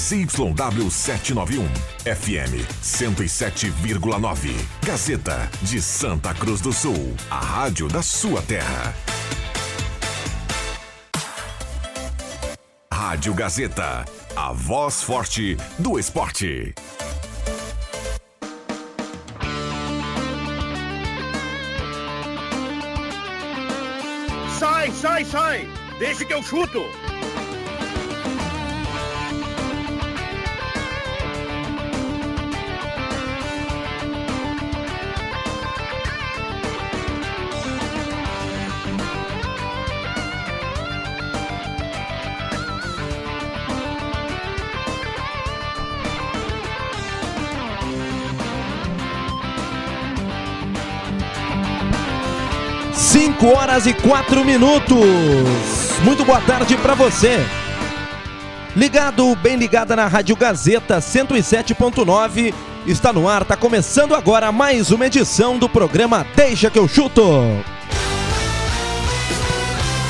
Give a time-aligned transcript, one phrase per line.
[0.00, 1.68] ZYW 791,
[2.06, 4.50] FM 107,9.
[4.82, 8.94] Gazeta de Santa Cruz do Sul, a rádio da sua terra.
[12.90, 16.74] Rádio Gazeta, a voz forte do esporte.
[24.58, 25.68] Sai, sai, sai!
[25.98, 27.09] Deixa que eu chuto!
[53.40, 54.98] Cinco horas e quatro minutos.
[56.04, 57.38] Muito boa tarde para você.
[58.76, 62.52] Ligado, bem ligada na Rádio Gazeta 107.9.
[62.86, 67.22] Está no ar, está começando agora mais uma edição do programa Deixa que eu chuto.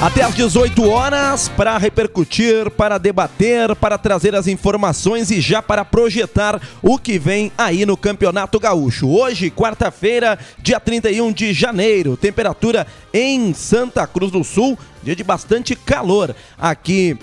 [0.01, 5.85] Até às 18 horas para repercutir, para debater, para trazer as informações e já para
[5.85, 9.07] projetar o que vem aí no Campeonato Gaúcho.
[9.11, 15.77] Hoje, quarta-feira, dia 31 de janeiro, temperatura em Santa Cruz do Sul, dia de bastante
[15.77, 17.19] calor aqui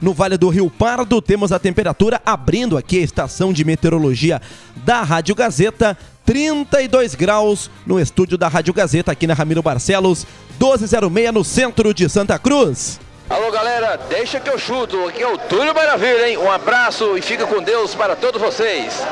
[0.00, 1.20] no Vale do Rio Pardo.
[1.20, 4.40] Temos a temperatura abrindo aqui a estação de meteorologia
[4.84, 5.98] da Rádio Gazeta.
[6.30, 10.24] 32 graus no estúdio da Rádio Gazeta, aqui na Ramiro Barcelos,
[10.60, 13.00] 1206 no centro de Santa Cruz.
[13.28, 15.08] Alô galera, deixa que eu chuto.
[15.08, 16.38] Aqui é o Túlio Maravilha, hein?
[16.38, 19.02] Um abraço e fica com Deus para todos vocês.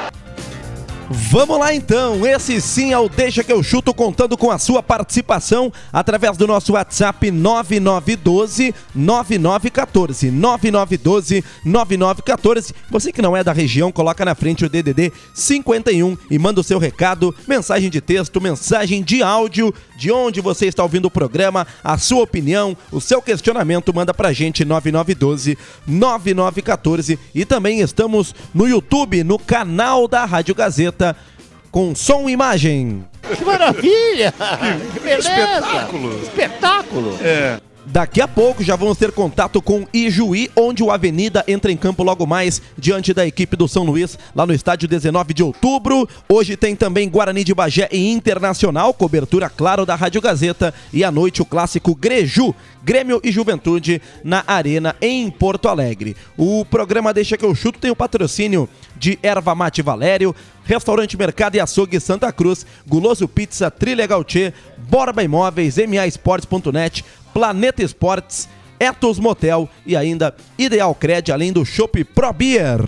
[1.11, 4.83] Vamos lá então, esse sim é o Deixa que eu chuto, contando com a sua
[4.83, 12.75] participação através do nosso WhatsApp 9912 9914 9912 9914.
[12.91, 16.65] Você que não é da região, coloca na frente o DDD 51 e manda o
[16.65, 21.67] seu recado, mensagem de texto, mensagem de áudio, de onde você está ouvindo o programa,
[21.83, 28.69] a sua opinião, o seu questionamento, manda pra gente 9912 9914 e também estamos no
[28.69, 31.17] YouTube, no canal da Rádio Gazeta
[31.73, 33.05] com som e imagem.
[33.37, 34.33] Que maravilha!
[34.95, 35.29] Que beleza!
[35.29, 36.23] Espetáculo!
[36.23, 37.19] Espetáculo!
[37.21, 37.61] É.
[37.91, 42.03] Daqui a pouco já vamos ter contato com Ijuí, onde o Avenida entra em campo
[42.03, 46.07] logo mais diante da equipe do São Luís, lá no estádio 19 de outubro.
[46.29, 50.75] Hoje tem também Guarani de Bagé e Internacional, cobertura claro da Rádio Gazeta.
[50.93, 52.55] E à noite o clássico Greju,
[52.85, 56.15] Grêmio e Juventude na Arena em Porto Alegre.
[56.37, 60.35] O programa Deixa que eu chuto tem o patrocínio de Erva Mate Valério,
[60.65, 68.49] Restaurante Mercado e Açougue Santa Cruz, Guloso Pizza, Trilegal Tchê, Borba Imóveis, MAsports.net, Planeta Esportes,
[68.79, 72.81] Etos Motel e ainda Ideal Cred, além do Shop Pro Beer.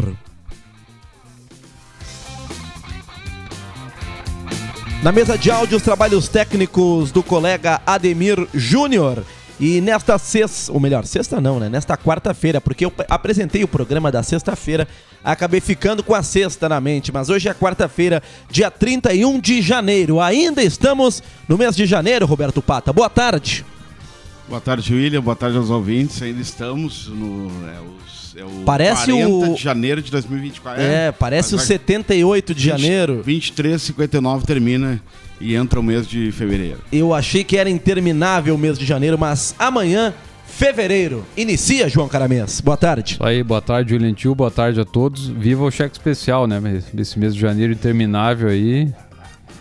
[5.03, 9.25] Na mesa de áudio, os trabalhos técnicos do colega Ademir Júnior.
[9.59, 11.69] E nesta sexta, ou melhor, sexta não, né?
[11.69, 14.87] Nesta quarta-feira, porque eu apresentei o programa da sexta-feira,
[15.25, 20.21] acabei ficando com a sexta na mente, mas hoje é quarta-feira, dia 31 de janeiro.
[20.21, 22.93] Ainda estamos no mês de janeiro, Roberto Pata.
[22.93, 23.65] Boa tarde.
[24.51, 25.23] Boa tarde, William.
[25.23, 26.21] Boa tarde aos ouvintes.
[26.21, 27.47] Ainda estamos no.
[27.69, 30.83] É, os, é o Parece 40 o- de janeiro de 2024.
[30.83, 33.23] É, parece o Mas vai- 78 de janeiro.
[33.25, 35.01] 23, 59 termina
[35.41, 36.79] e entra o mês de fevereiro.
[36.93, 40.13] Eu achei que era interminável o mês de janeiro, mas amanhã,
[40.49, 42.61] fevereiro, inicia, João Caramês.
[42.61, 43.13] Boa tarde.
[43.15, 45.29] Isso aí, boa tarde, William Tio, boa tarde a todos.
[45.29, 46.59] Viva o cheque especial, né?
[46.59, 48.93] Mas Esse mês de janeiro interminável aí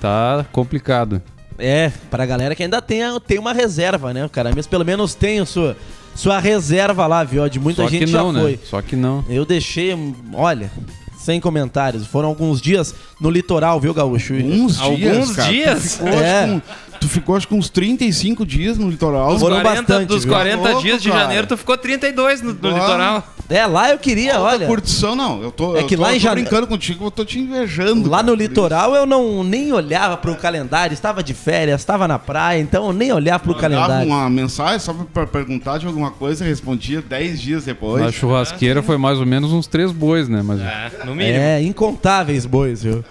[0.02, 1.22] tá complicado.
[1.60, 4.26] É, pra galera que ainda tem, tem uma reserva, né?
[4.26, 5.76] O Caramês pelo menos tem a sua,
[6.16, 7.48] sua reserva lá, viu?
[7.50, 8.52] De muita Só gente que não, já foi.
[8.54, 8.60] né?
[8.64, 9.24] Só que não.
[9.30, 9.94] Eu deixei,
[10.34, 10.72] olha,
[11.18, 12.08] sem comentários.
[12.08, 14.34] Foram alguns dias no litoral, viu, Gaúcho?
[14.34, 15.52] Uns Alguns dias, cara.
[15.52, 15.94] dias?
[15.96, 16.62] Ficou, acho É.
[17.00, 19.38] tu ficou acho que uns 35 dias no litoral.
[19.40, 20.34] Foram 40, bastante, dos viu?
[20.34, 21.22] 40 Louco, dias de cara.
[21.22, 23.28] janeiro, tu ficou 32 no, no litoral.
[23.50, 24.68] É, lá eu queria, Alta olha.
[24.68, 25.42] curtição, não.
[25.42, 27.26] Eu tô, É eu que tô, lá em eu tô jane- brincando contigo, eu tô
[27.26, 28.08] te invejando.
[28.08, 28.50] Lá cara, no por isso.
[28.50, 32.94] litoral eu não nem olhava pro calendário, estava de férias, estava na praia, então eu
[32.94, 34.08] nem olhava pro Mandava calendário.
[34.08, 38.04] uma mensagem só pra perguntar de alguma coisa, respondia 10 dias depois.
[38.04, 40.44] A churrasqueira foi mais ou menos uns três bois, né?
[40.46, 41.38] Mas É, no mínimo.
[41.40, 43.04] É, incontáveis bois, viu?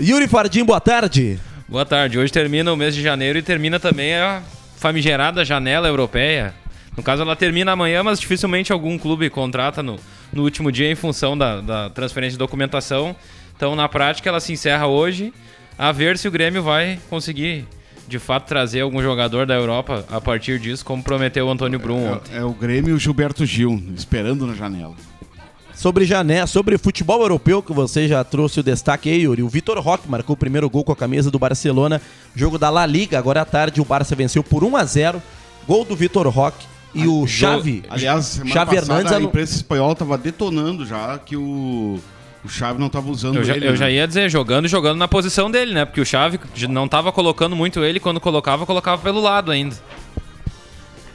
[0.00, 1.40] Yuri Fardim, boa tarde.
[1.68, 2.18] Boa tarde.
[2.18, 4.42] Hoje termina o mês de janeiro e termina também a
[4.78, 6.54] famigerada janela europeia.
[6.96, 9.96] No caso, ela termina amanhã, mas dificilmente algum clube contrata no,
[10.32, 13.14] no último dia em função da, da transferência de documentação.
[13.54, 15.30] Então, na prática, ela se encerra hoje.
[15.76, 17.66] A ver se o Grêmio vai conseguir,
[18.08, 22.14] de fato, trazer algum jogador da Europa a partir disso, como prometeu o Antônio Brum
[22.14, 22.34] ontem.
[22.34, 24.96] É, é o Grêmio e o Gilberto Gil, esperando na janela.
[25.78, 29.44] Sobre Jané, sobre futebol europeu, que você já trouxe o destaque aí, Yuri.
[29.44, 32.02] O Vitor Roque marcou o primeiro gol com a camisa do Barcelona.
[32.34, 35.22] Jogo da La Liga, agora à tarde, o Barça venceu por 1 a 0
[35.68, 36.66] Gol do Vitor Roque.
[36.92, 41.36] E o Xavi, Aliás, semana Xavi passada Hernandes a imprensa espanhola tava detonando já que
[41.36, 42.00] o,
[42.44, 43.68] o Xavi não tava usando Eu já, ele.
[43.68, 43.76] eu né?
[43.76, 45.84] já ia dizer, jogando e jogando na posição dele, né?
[45.84, 49.76] Porque o Xavi não tava colocando muito ele, quando colocava, colocava pelo lado ainda.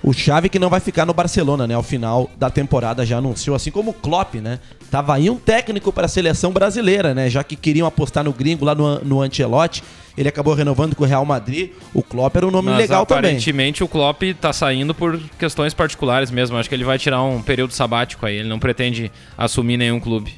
[0.04, 1.74] O Xavi que não vai ficar no Barcelona, né?
[1.76, 4.60] Ao final da temporada já anunciou, assim como o Klopp, né?
[4.92, 7.30] Tava aí um técnico para a seleção brasileira, né?
[7.30, 9.82] Já que queriam apostar no gringo lá no, no Ancelotti.
[10.18, 11.72] Ele acabou renovando com o Real Madrid.
[11.94, 13.20] O Klopp era um nome Mas legal também.
[13.30, 16.58] aparentemente o Klopp tá saindo por questões particulares mesmo.
[16.58, 18.36] Acho que ele vai tirar um período sabático aí.
[18.36, 20.34] Ele não pretende assumir nenhum clube.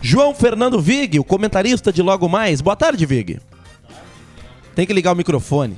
[0.00, 2.60] João Fernando Vig, o comentarista de Logo Mais.
[2.62, 3.38] Boa tarde, Vig.
[4.74, 5.76] Tem que ligar o microfone.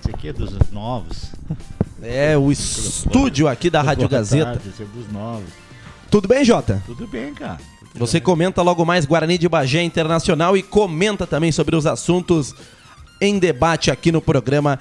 [0.00, 1.30] Esse aqui é dos novos.
[2.02, 4.60] É, o estúdio aqui da Rádio Gazeta.
[6.10, 6.82] Tudo bem, Jota?
[6.84, 7.58] Tudo bem, cara.
[7.92, 8.24] Tudo Você bem.
[8.24, 12.54] comenta logo mais Guarani de Bagé Internacional e comenta também sobre os assuntos
[13.20, 14.80] em debate aqui no programa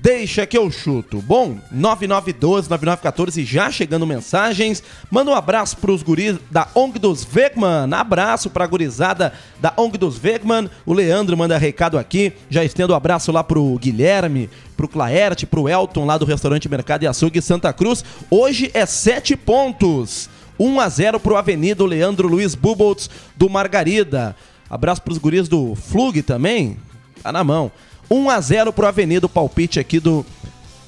[0.00, 1.22] Deixa que eu chuto.
[1.22, 4.82] Bom, 9912-9914 já chegando mensagens.
[5.10, 7.92] Manda um abraço pros guris da ONG dos Vegman.
[7.92, 10.68] Abraço pra gurizada da ONG dos Vegman.
[10.84, 12.32] O Leandro manda recado aqui.
[12.50, 17.04] Já estendo um abraço lá pro Guilherme, pro Claerte, pro Elton lá do restaurante Mercado
[17.04, 18.04] e Açougue Santa Cruz.
[18.30, 20.28] Hoje é sete pontos.
[20.58, 24.34] 1 a 0 pro Avenida Leandro Luiz Buboltz do Margarida.
[24.68, 26.76] Abraço pros guris do Flug também.
[27.22, 27.70] Tá na mão.
[28.10, 30.24] 1 a 0 pro Avenida, o palpite aqui do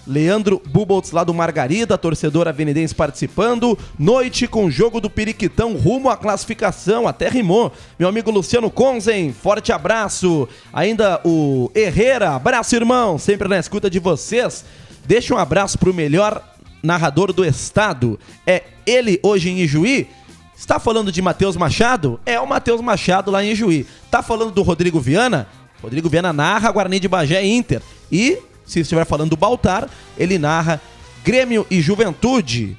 [0.06, 3.78] Leandro Buboltz lá do Margarida, torcedor avenidense participando.
[3.98, 7.72] Noite com jogo do Periquitão rumo à classificação, até rimou.
[7.98, 10.48] Meu amigo Luciano Conzen, forte abraço.
[10.72, 14.64] Ainda o Herrera, abraço irmão, sempre na escuta de vocês.
[15.06, 16.42] Deixa um abraço pro melhor
[16.82, 18.18] narrador do estado.
[18.46, 20.08] É ele hoje em Ijuí.
[20.56, 22.20] Está falando de Matheus Machado?
[22.26, 23.86] É o Matheus Machado lá em Ijuí.
[24.10, 25.46] Tá falando do Rodrigo Viana?
[25.82, 27.80] Rodrigo Viana narra Guarani de Bagé e Inter.
[28.10, 29.88] E, se estiver falando do Baltar,
[30.18, 30.80] ele narra
[31.24, 32.76] Grêmio e Juventude.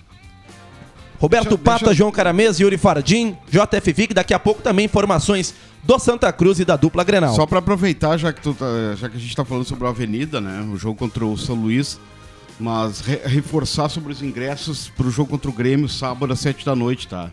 [1.19, 5.53] Roberto Deixa- Pata, deixa- João Caramês, Yuri Fardim, JF Vic, daqui a pouco também informações
[5.83, 7.35] do Santa Cruz e da dupla Grenal.
[7.35, 8.65] Só pra aproveitar, já que, tá-
[8.97, 10.67] já que a gente tá falando sobre a Avenida, né?
[10.73, 11.99] O jogo contra o São Luís.
[12.59, 16.75] Mas re- reforçar sobre os ingressos pro jogo contra o Grêmio, sábado às 7 da
[16.75, 17.31] noite, tá?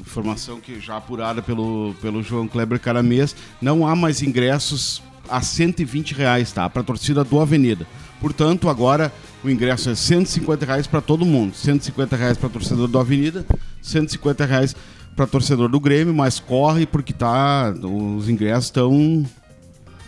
[0.00, 3.34] Informação que já apurada pelo, pelo João Kleber Caramês.
[3.60, 6.68] Não há mais ingressos a 120 reais, tá?
[6.70, 7.86] Pra torcida do Avenida.
[8.20, 9.12] Portanto, agora
[9.44, 11.54] o ingresso é 150 reais pra todo mundo.
[11.54, 13.44] 150 reais pra torcedor do Avenida,
[13.82, 14.74] 150 reais
[15.14, 17.74] pra torcedor do Grêmio, mas corre porque tá.
[18.16, 19.24] Os ingressos estão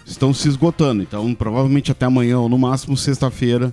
[0.06, 1.02] estão se esgotando.
[1.02, 3.72] Então, provavelmente até amanhã ou no máximo sexta-feira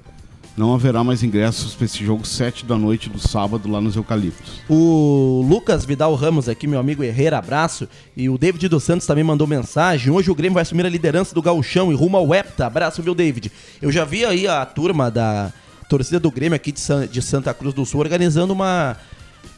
[0.57, 4.59] não haverá mais ingressos para esse jogo 7 da noite do sábado lá nos Eucaliptos.
[4.68, 7.88] O Lucas Vidal Ramos aqui, meu amigo Herrera, abraço.
[8.15, 10.12] E o David dos Santos também mandou mensagem.
[10.12, 12.65] Hoje o Grêmio vai assumir a liderança do Gauchão e rumo ao Hepta.
[12.65, 13.51] Abraço, viu, David?
[13.80, 15.54] Eu já vi aí a turma da
[15.88, 18.98] torcida do Grêmio aqui de, San- de Santa Cruz do Sul organizando uma...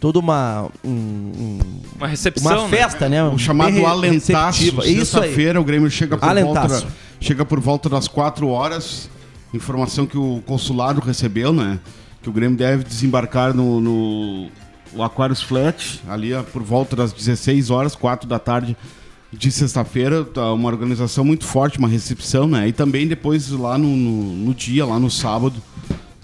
[0.01, 0.67] Toda uma...
[0.83, 1.59] um- um-
[1.97, 2.77] Uma recepção, uma né?
[2.77, 3.23] festa, né?
[3.23, 4.81] O chamado Bem Alentaço.
[4.81, 6.81] Sexta-feira o Grêmio chega por, Alentaço.
[6.81, 6.87] volta,
[7.19, 9.09] chega por volta das 4 horas.
[9.53, 11.79] Informação que o consulado recebeu, né?
[12.21, 14.49] Que o Grêmio deve desembarcar no, no
[14.93, 18.75] o Aquarius Flat, ali por volta das 16 horas, 4 da tarde
[19.31, 20.23] de sexta-feira.
[20.23, 22.67] Tá uma organização muito forte, uma recepção, né?
[22.67, 25.61] E também depois lá no, no, no dia, lá no sábado,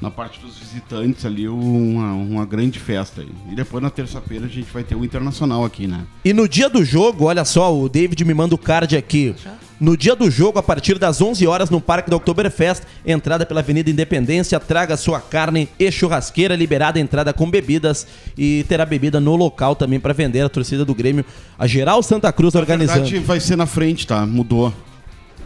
[0.02, 3.32] na parte dos visitantes ali, uma, uma grande festa aí.
[3.52, 6.06] E depois na terça-feira a gente vai ter o Internacional aqui, né?
[6.24, 9.36] E no dia do jogo, olha só, o David me manda o card aqui.
[9.80, 13.60] No dia do jogo, a partir das 11 horas, no Parque do Oktoberfest, entrada pela
[13.60, 19.20] Avenida Independência, traga sua carne e churrasqueira, liberada a entrada com bebidas e terá bebida
[19.20, 21.26] no local também para vender a torcida do Grêmio,
[21.60, 23.02] a Geral Santa Cruz Na organizando.
[23.02, 24.26] verdade, vai ser na frente, tá?
[24.26, 24.74] Mudou.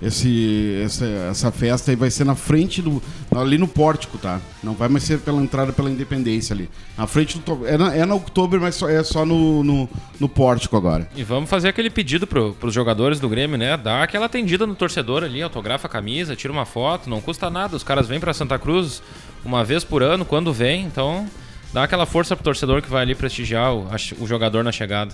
[0.01, 3.01] Esse, essa, essa festa aí vai ser na frente do.
[3.35, 4.39] ali no pórtico, tá?
[4.63, 6.69] Não vai mais ser pela entrada pela independência ali.
[6.97, 7.67] Na frente do.
[7.67, 9.89] É na, é na Oktober, mas só, é só no, no,
[10.19, 11.09] no pórtico agora.
[11.15, 13.75] E vamos fazer aquele pedido pro, pros jogadores do Grêmio, né?
[13.75, 17.75] Dá aquela atendida no torcedor ali, autografa a camisa, tira uma foto, não custa nada.
[17.75, 19.03] Os caras vêm pra Santa Cruz
[19.43, 21.27] uma vez por ano, quando vem, então
[21.73, 23.87] dá aquela força pro torcedor que vai ali prestigiar o,
[24.19, 25.13] o jogador na chegada.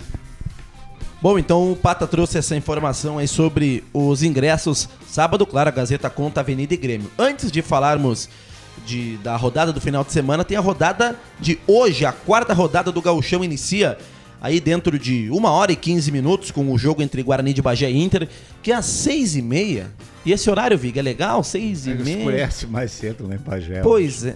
[1.26, 4.88] Bom, então o Pata trouxe essa informação aí sobre os ingressos.
[5.08, 7.10] Sábado, claro, a Gazeta conta Avenida e Grêmio.
[7.18, 8.30] Antes de falarmos
[8.86, 12.06] de, da rodada do final de semana, tem a rodada de hoje.
[12.06, 13.98] A quarta rodada do Gauchão inicia
[14.40, 17.90] aí dentro de uma hora e 15 minutos com o jogo entre Guarani de Bagé
[17.90, 18.30] e Inter,
[18.62, 19.88] que é às seis e meia.
[20.24, 21.44] E esse horário, Viga, é legal?
[21.44, 22.18] Seis e meia?
[22.20, 23.82] Escurece mais cedo em Bagé.
[23.82, 24.36] Pois é.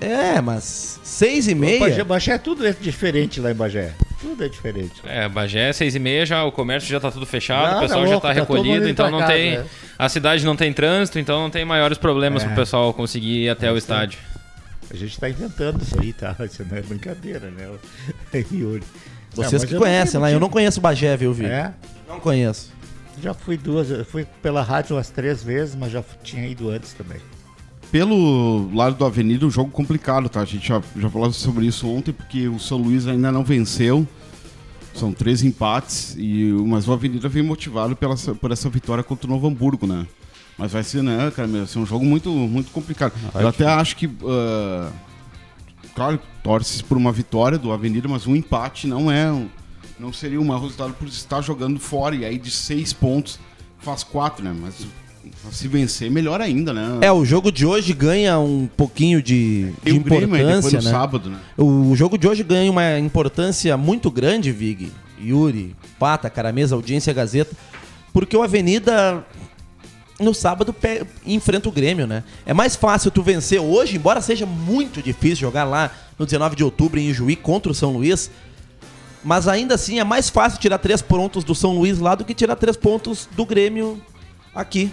[0.00, 2.04] É, mas seis e Bagé, meia...
[2.06, 3.92] Bagé é tudo diferente lá em Bagé.
[4.20, 4.92] Tudo é diferente.
[5.04, 8.00] É, Bagé, seis e meia já, o comércio já tá tudo fechado, Não, o pessoal
[8.00, 9.58] tá já louco, tá tá mundo recolhido, então não casa, tem.
[9.58, 9.66] né?
[9.98, 12.46] A cidade não tem trânsito, então não tem maiores problemas É.
[12.46, 14.18] pro pessoal conseguir ir até o estádio.
[14.90, 16.34] A gente tá inventando isso aí, tá?
[16.44, 17.68] Isso não é brincadeira, né?
[18.50, 18.82] Yuri.
[19.34, 21.48] Vocês É, que conhecem lá, eu não conheço Bagé, viu, Vig?
[21.50, 21.72] É?
[22.08, 22.72] Não conheço.
[23.22, 26.92] Já fui duas, eu fui pela rádio umas três vezes, mas já tinha ido antes
[26.92, 27.18] também.
[27.90, 30.40] Pelo lado do Avenida, um jogo complicado, tá?
[30.40, 34.06] A gente já, já falou sobre isso ontem, porque o São Luís ainda não venceu.
[34.94, 39.30] São três empates, e, mas o Avenida vem motivado pela, por essa vitória contra o
[39.30, 40.06] Novo Hamburgo, né?
[40.58, 43.12] Mas vai ser, né, cara, vai ser um jogo muito, muito complicado.
[43.34, 44.10] Eu até acho que.
[44.26, 44.90] ah,
[45.94, 49.30] claro, torce por uma vitória do Avenida, mas um empate não é.
[49.32, 49.48] um-
[50.00, 52.14] não seria um resultado por estar jogando fora.
[52.16, 53.38] E aí de seis pontos
[53.78, 54.54] faz quatro, né?
[54.60, 54.86] Mas
[55.50, 56.98] se vencer, melhor ainda, né?
[57.00, 60.90] É, o jogo de hoje ganha um pouquinho de, de importância, né?
[60.90, 61.38] sábado, né?
[61.56, 67.56] O jogo de hoje ganha uma importância muito grande, Vig, Yuri, Pata, Caramesa, Audiência Gazeta,
[68.12, 69.24] porque o Avenida
[70.20, 70.74] no sábado
[71.24, 72.24] enfrenta o Grêmio, né?
[72.44, 76.64] É mais fácil tu vencer hoje, embora seja muito difícil jogar lá no 19 de
[76.64, 78.30] outubro em Juí contra o São Luís,
[79.22, 82.34] mas ainda assim é mais fácil tirar três pontos do São Luís lá do que
[82.34, 84.00] tirar três pontos do Grêmio
[84.54, 84.90] aqui.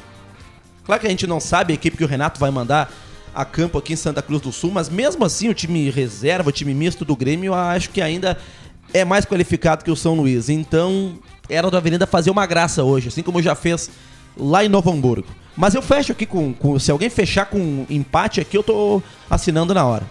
[0.85, 2.91] Claro que a gente não sabe a equipe que o Renato vai mandar
[3.33, 6.51] a campo aqui em Santa Cruz do Sul, mas mesmo assim o time reserva, o
[6.51, 8.37] time misto do Grêmio, acho que ainda
[8.93, 10.47] é mais qualificado que o São Luís.
[10.47, 11.17] Então,
[11.49, 13.89] era do Avenida fazer uma graça hoje, assim como já fez
[14.37, 15.27] lá em Novo Hamburgo.
[15.57, 19.73] Mas eu fecho aqui com, com- Se alguém fechar com empate aqui, eu tô assinando
[19.73, 20.03] na hora.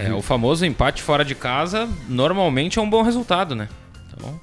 [0.00, 3.68] É, o famoso empate fora de casa normalmente é um bom resultado, né?
[4.12, 4.40] Então,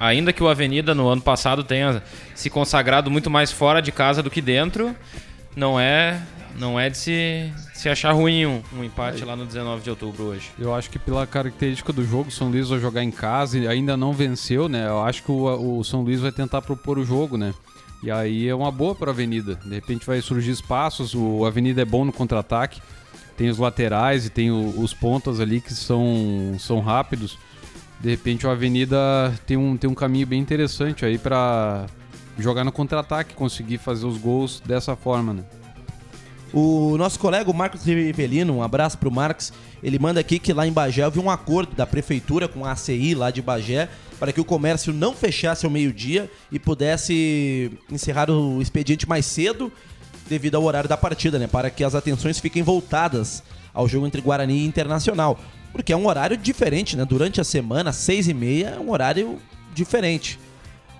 [0.00, 2.02] ainda que o Avenida no ano passado tenha
[2.34, 4.96] se consagrado muito mais fora de casa do que dentro,
[5.54, 6.20] não é
[6.58, 10.24] não é de se, se achar ruim um, um empate lá no 19 de outubro
[10.24, 10.50] hoje.
[10.58, 13.68] Eu acho que pela característica do jogo, o São Luís vai jogar em casa e
[13.68, 14.86] ainda não venceu, né?
[14.88, 17.54] Eu acho que o, o São Luís vai tentar propor o jogo, né?
[18.02, 19.58] E aí é uma boa para a Avenida.
[19.64, 22.82] De repente vai surgir espaços, o Avenida é bom no contra-ataque,
[23.36, 27.38] tem os laterais e tem o- os pontas ali que são, são rápidos.
[28.00, 31.86] De repente o Avenida tem um, tem um caminho bem interessante aí para
[32.38, 35.44] jogar no contra-ataque, conseguir fazer os gols dessa forma, né?
[36.52, 39.52] O nosso colega o Marcos Rivelino, um abraço pro Marcos,
[39.82, 43.14] ele manda aqui que lá em Bagé houve um acordo da prefeitura com a ACI
[43.14, 43.88] lá de Bagé
[44.18, 49.70] para que o comércio não fechasse ao meio-dia e pudesse encerrar o expediente mais cedo
[50.28, 51.46] devido ao horário da partida, né?
[51.46, 53.42] Para que as atenções fiquem voltadas
[53.72, 55.38] ao jogo entre Guarani e Internacional.
[55.72, 57.04] Porque é um horário diferente, né?
[57.04, 59.38] Durante a semana, seis e meia, é um horário
[59.74, 60.38] diferente.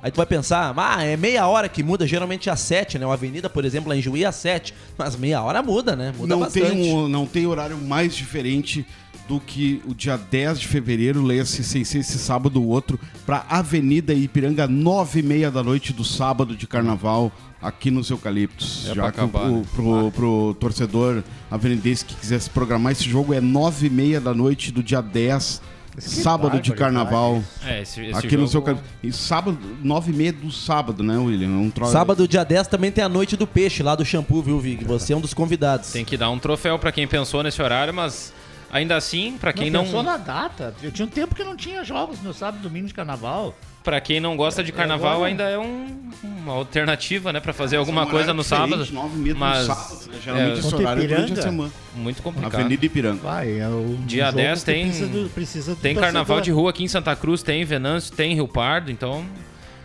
[0.03, 3.05] Aí tu vai pensar, ah, é meia hora que muda, geralmente é às sete, né?
[3.05, 4.73] Uma avenida, por exemplo, lá em Juí é às sete.
[4.97, 6.13] Mas meia hora muda, né?
[6.17, 6.71] Muda Não bastante.
[6.71, 8.87] tem, um, não tem horário mais diferente
[9.31, 13.47] do que o dia 10 de fevereiro, leia-se sem ser esse sábado ou outro, para
[13.49, 17.31] Avenida Ipiranga, nove e meia da noite do sábado de carnaval,
[17.63, 18.87] aqui nos Eucaliptos.
[18.87, 19.65] É Já pra que o- acabar, o- né?
[19.73, 24.35] pro, pro torcedor avenidense que quiser se programar, esse jogo é nove e meia da
[24.35, 25.63] noite do dia 10,
[25.97, 27.41] sábado de carnaval.
[27.65, 28.43] É, esse, esse Aqui jogo...
[28.43, 28.91] nos Eucaliptos.
[29.01, 31.51] E sábado, nove e meia do sábado, né, William?
[31.51, 31.87] É um tro...
[31.87, 34.85] Sábado, dia 10, também tem a noite do peixe lá do shampoo, viu, Vig?
[34.87, 35.93] Você é um dos convidados.
[35.93, 38.33] Tem que dar um troféu pra quem pensou nesse horário, mas
[38.73, 40.75] ainda assim, pra quem não, pensou na data.
[40.83, 43.55] Eu tinha um tempo que não tinha jogos no sábado e domingo de carnaval.
[43.83, 47.77] para quem não gosta de carnaval, agora- ainda é um- uma alternativa, né, para fazer
[47.79, 48.87] alguma É um coisa no sábado.
[48.93, 50.01] Nove e meia mas do sábado.
[50.13, 50.19] né?
[50.23, 51.43] Geralmente é, esse Contra horário é durante a Ipiranga?
[51.43, 51.71] semana.
[51.97, 52.55] muito complicado.
[52.61, 53.23] Avenida Ipiranga.
[53.23, 56.51] Vai, é o Dia jogo 10 que tem- Precisa do, precisa do Tem carnaval de
[56.51, 59.25] rua aqui em Santa Cruz, tem Venâncio, tem Rio Pardo, então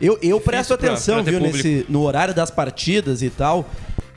[0.01, 1.57] Eu, eu presto pra- atenção, pra ter viu, público.
[1.65, 3.65] nesse, no horário das partidas e tal.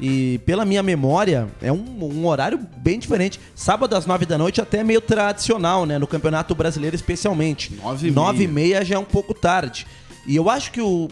[0.01, 3.41] E pela minha memória, é um, um horário bem diferente.
[3.55, 5.99] Sábado às nove da noite até é meio tradicional, né?
[5.99, 7.75] No Campeonato Brasileiro especialmente.
[7.83, 8.77] Nove e Nove e meia.
[8.77, 9.87] meia já é um pouco tarde.
[10.27, 11.09] E eu acho que o...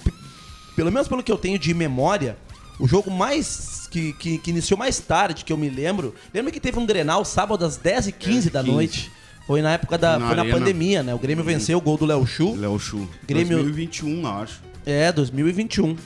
[0.76, 2.36] Pelo menos pelo que eu tenho de memória,
[2.78, 3.88] o jogo mais...
[3.90, 6.14] Que, que, que iniciou mais tarde, que eu me lembro...
[6.32, 8.72] Lembra que teve um Grenal sábado às 10 e 15 da 15.
[8.72, 9.12] noite?
[9.48, 10.18] Foi na época da...
[10.18, 11.14] Na foi na pandemia, né?
[11.14, 12.54] O Grêmio venceu o gol do Léo Chu.
[12.54, 13.08] Léo Chu.
[13.26, 14.60] Grêmio- 2021, eu acho.
[14.84, 15.96] É, 2021.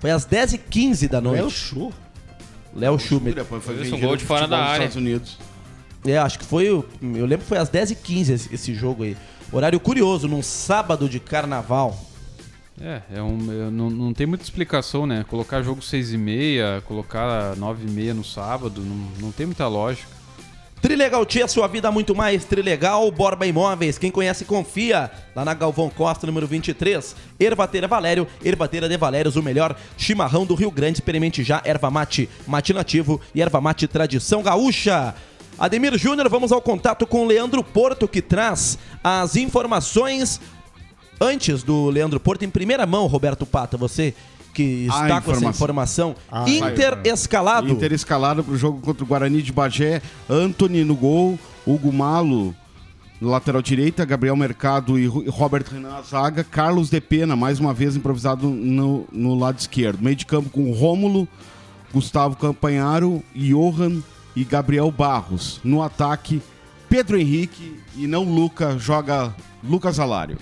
[0.00, 1.50] Foi às 10h15 da É noite.
[1.52, 1.92] Chu.
[2.74, 3.34] Léo Schumer.
[3.34, 4.84] Depois foi Isso, um gol de fora da dos área.
[4.84, 5.38] Estados Unidos.
[6.06, 6.66] É, acho que foi.
[6.68, 9.16] Eu lembro que foi às 10h15 esse, esse jogo aí.
[9.50, 11.98] Horário curioso, num sábado de carnaval.
[12.80, 15.24] É, é um, é, não, não tem muita explicação, né?
[15.28, 19.66] Colocar jogo 6 e meia, colocar 9 e meia no sábado, não, não tem muita
[19.66, 20.17] lógica.
[20.80, 22.44] Trilegal Tia, sua vida muito mais.
[22.44, 23.98] Trilegal, Borba Imóveis.
[23.98, 25.10] Quem conhece, confia.
[25.34, 27.16] Lá na Galvão Costa, número 23.
[27.38, 28.26] Ervateira Valério.
[28.44, 30.98] Ervateira de Valérios, o melhor chimarrão do Rio Grande.
[30.98, 35.14] Experimente já erva mate, mate nativo e erva mate tradição gaúcha.
[35.58, 40.40] Ademir Júnior, vamos ao contato com o Leandro Porto, que traz as informações
[41.20, 44.14] antes do Leandro Porto, em primeira mão, Roberto Pata, você
[44.58, 46.16] que Ah, está com essa informação.
[46.30, 47.68] Ah, Inter escalado.
[47.68, 50.02] Inter escalado para o jogo contra o Guarani de Bagé.
[50.28, 52.52] Anthony no gol, Hugo Malo
[53.20, 57.72] no lateral direita, Gabriel Mercado e Robert Renan na zaga, Carlos De Pena, mais uma
[57.74, 60.02] vez improvisado no, no lado esquerdo.
[60.02, 61.26] Meio de campo com Rômulo,
[61.92, 64.02] Gustavo Campanharo, Johan
[64.36, 65.60] e Gabriel Barros.
[65.64, 66.40] No ataque,
[66.88, 70.38] Pedro Henrique e não Luca, joga Lucas Alário.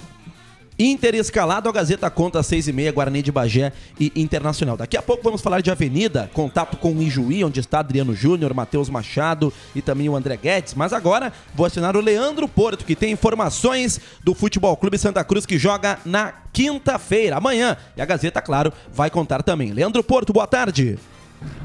[0.79, 4.77] Inter escalado, a Gazeta conta às seis e meia, Guarani de Bagé e Internacional.
[4.77, 8.53] Daqui a pouco vamos falar de Avenida, contato com o Ijuí, onde está Adriano Júnior,
[8.53, 10.75] Matheus Machado e também o André Guedes.
[10.75, 15.47] Mas agora vou acionar o Leandro Porto, que tem informações do Futebol Clube Santa Cruz,
[15.47, 17.77] que joga na quinta-feira, amanhã.
[17.97, 19.73] E a Gazeta, claro, vai contar também.
[19.73, 20.99] Leandro Porto, boa tarde.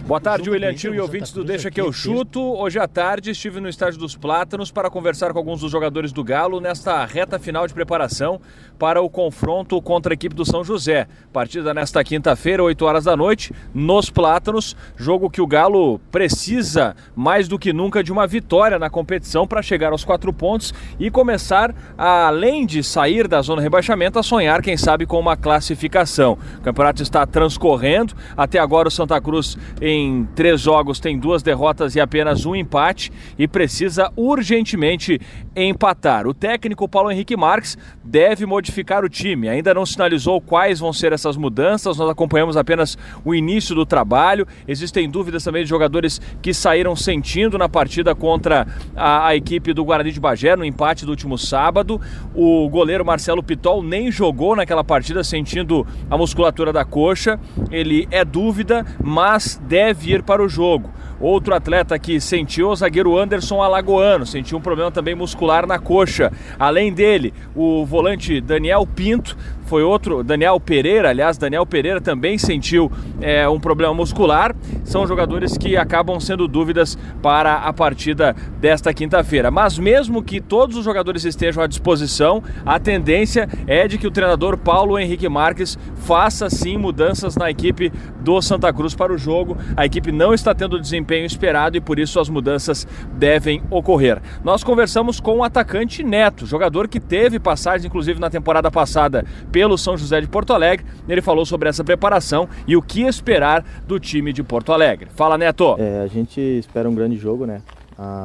[0.06, 2.42] Boa tarde, William Tio e no ouvintes do Deixa que eu chuto.
[2.42, 6.22] Hoje à tarde estive no Estádio dos Plátanos para conversar com alguns dos jogadores do
[6.24, 8.42] Galo nesta reta final de preparação
[8.78, 11.08] para o confronto contra a equipe do São José.
[11.32, 14.75] Partida nesta quinta-feira, 8 horas da noite, nos Plátanos.
[14.98, 19.62] Jogo que o Galo precisa mais do que nunca de uma vitória na competição para
[19.62, 24.24] chegar aos quatro pontos e começar, a, além de sair da zona de rebaixamento, a
[24.24, 26.38] sonhar, quem sabe, com uma classificação.
[26.58, 28.13] O campeonato está transcorrendo.
[28.36, 33.12] Até agora o Santa Cruz em três jogos tem duas derrotas e apenas um empate
[33.38, 35.20] e precisa urgentemente
[35.56, 36.27] empatar.
[36.27, 39.50] O técnico Paulo Henrique Marques deve modificar o time.
[39.50, 41.98] Ainda não sinalizou quais vão ser essas mudanças.
[41.98, 44.48] Nós acompanhamos apenas o início do trabalho.
[44.68, 49.84] Existem dúvidas também de jogadores que saíram sentindo na partida contra a, a equipe do
[49.84, 52.00] Guarani de Bagé no empate do último sábado.
[52.36, 57.39] O goleiro Marcelo Pitol nem jogou naquela partida sentindo a musculatura da coxa.
[57.72, 60.89] Ele é dúvida, mas deve ir para o jogo.
[61.22, 66.32] Outro atleta que sentiu o zagueiro Anderson Alagoano, sentiu um problema também muscular na coxa.
[66.58, 69.38] Além dele, o volante Daniel Pinto
[69.72, 74.53] foi outro, Daniel Pereira, aliás, Daniel Pereira também sentiu é, um problema muscular.
[74.84, 79.50] São jogadores que acabam sendo dúvidas para a partida desta quinta-feira.
[79.50, 84.12] Mas mesmo que todos os jogadores estejam à disposição, a tendência é de que o
[84.12, 89.55] treinador Paulo Henrique Marques faça sim mudanças na equipe do Santa Cruz para o jogo.
[89.77, 94.21] A equipe não está tendo o desempenho esperado e por isso as mudanças devem ocorrer.
[94.43, 99.77] Nós conversamos com o atacante Neto, jogador que teve passagem inclusive na temporada passada pelo
[99.77, 100.85] São José de Porto Alegre.
[101.07, 105.09] Ele falou sobre essa preparação e o que esperar do time de Porto Alegre.
[105.13, 105.75] Fala, Neto.
[105.77, 107.61] É, a gente espera um grande jogo, né?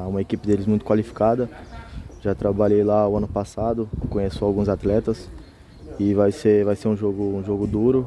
[0.07, 1.51] Uma equipe deles muito qualificada.
[2.23, 5.29] Já trabalhei lá o ano passado, conheço alguns atletas
[5.99, 8.07] e vai ser, vai ser um jogo, um jogo duro,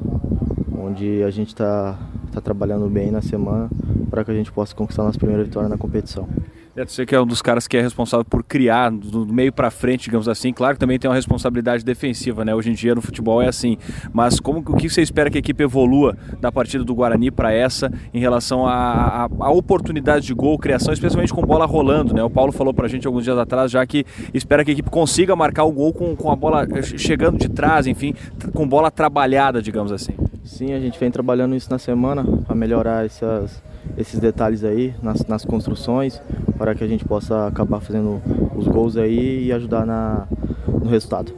[0.80, 1.98] onde a gente está
[2.32, 3.70] tá trabalhando bem na semana
[4.10, 6.28] para que a gente possa conquistar nossa primeira vitória na competição.
[6.88, 10.04] Você que é um dos caras que é responsável por criar do meio para frente,
[10.04, 10.54] digamos assim.
[10.54, 12.56] Claro que também tem uma responsabilidade defensiva, né?
[12.56, 13.78] Hoje em dia no futebol é assim.
[14.14, 17.52] Mas como o que você espera que a equipe evolua da partida do Guarani para
[17.52, 22.24] essa em relação à, oportunidade de gol, criação, especialmente com bola rolando, né?
[22.24, 25.36] O Paulo falou pra gente alguns dias atrás já que espera que a equipe consiga
[25.36, 28.14] marcar o gol com, com a bola chegando de trás, enfim,
[28.54, 30.14] com bola trabalhada, digamos assim.
[30.50, 33.62] Sim, a gente vem trabalhando isso na semana para melhorar essas,
[33.96, 36.20] esses detalhes aí nas, nas construções,
[36.58, 38.20] para que a gente possa acabar fazendo
[38.58, 40.28] os gols aí e ajudar na,
[40.68, 41.32] no resultado.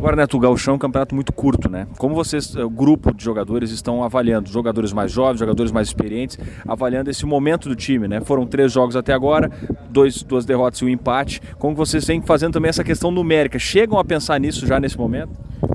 [0.00, 1.86] Agora, Neto, o Gauchão é um campeonato muito curto, né?
[1.98, 7.10] Como vocês, o grupo de jogadores, estão avaliando, jogadores mais jovens, jogadores mais experientes, avaliando
[7.10, 8.18] esse momento do time, né?
[8.22, 9.50] Foram três jogos até agora,
[9.90, 11.42] dois, duas derrotas e um empate.
[11.58, 13.58] Como vocês vêm fazendo também essa questão numérica?
[13.58, 15.32] Chegam a pensar nisso já nesse momento?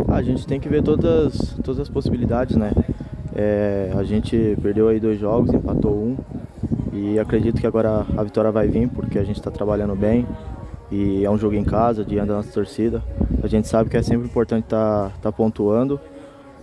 [0.07, 2.71] A gente tem que ver todas, todas as possibilidades, né?
[3.35, 6.17] É, a gente perdeu aí dois jogos, empatou um
[6.91, 10.25] e acredito que agora a vitória vai vir porque a gente está trabalhando bem
[10.91, 13.03] e é um jogo em casa, diante da nossa torcida.
[13.43, 15.99] A gente sabe que é sempre importante estar tá, tá pontuando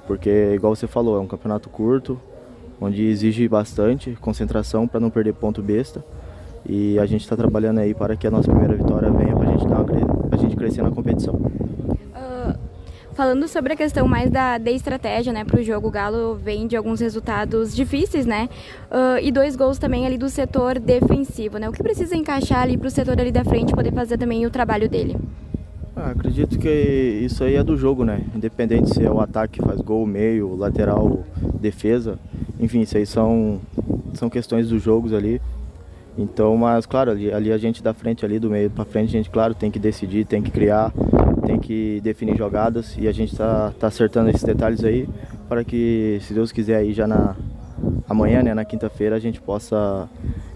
[0.06, 2.20] porque, igual você falou, é um campeonato curto
[2.80, 6.04] onde exige bastante concentração para não perder ponto besta
[6.68, 9.66] e a gente está trabalhando aí para que a nossa primeira vitória venha para gente,
[10.30, 11.40] a gente crescer na competição.
[13.22, 16.66] Falando sobre a questão mais da, da estratégia, né, para o jogo, o Galo vem
[16.66, 18.48] de alguns resultados difíceis, né,
[18.90, 22.76] uh, e dois gols também ali do setor defensivo, né, o que precisa encaixar ali
[22.76, 25.16] para o setor ali da frente poder fazer também o trabalho dele?
[25.94, 29.64] Ah, acredito que isso aí é do jogo, né, independente se é o ataque que
[29.64, 31.22] faz gol, meio, lateral,
[31.60, 32.18] defesa,
[32.58, 33.60] enfim, isso aí são,
[34.14, 35.40] são questões dos jogos ali,
[36.18, 39.12] então, mas claro, ali, ali a gente da frente, ali do meio para frente, a
[39.12, 40.92] gente, claro, tem que decidir, tem que criar,
[41.42, 45.08] tem que definir jogadas e a gente está tá acertando esses detalhes aí
[45.48, 47.36] para que, se Deus quiser, aí já na
[48.08, 50.08] amanhã, né, na quinta-feira, a gente possa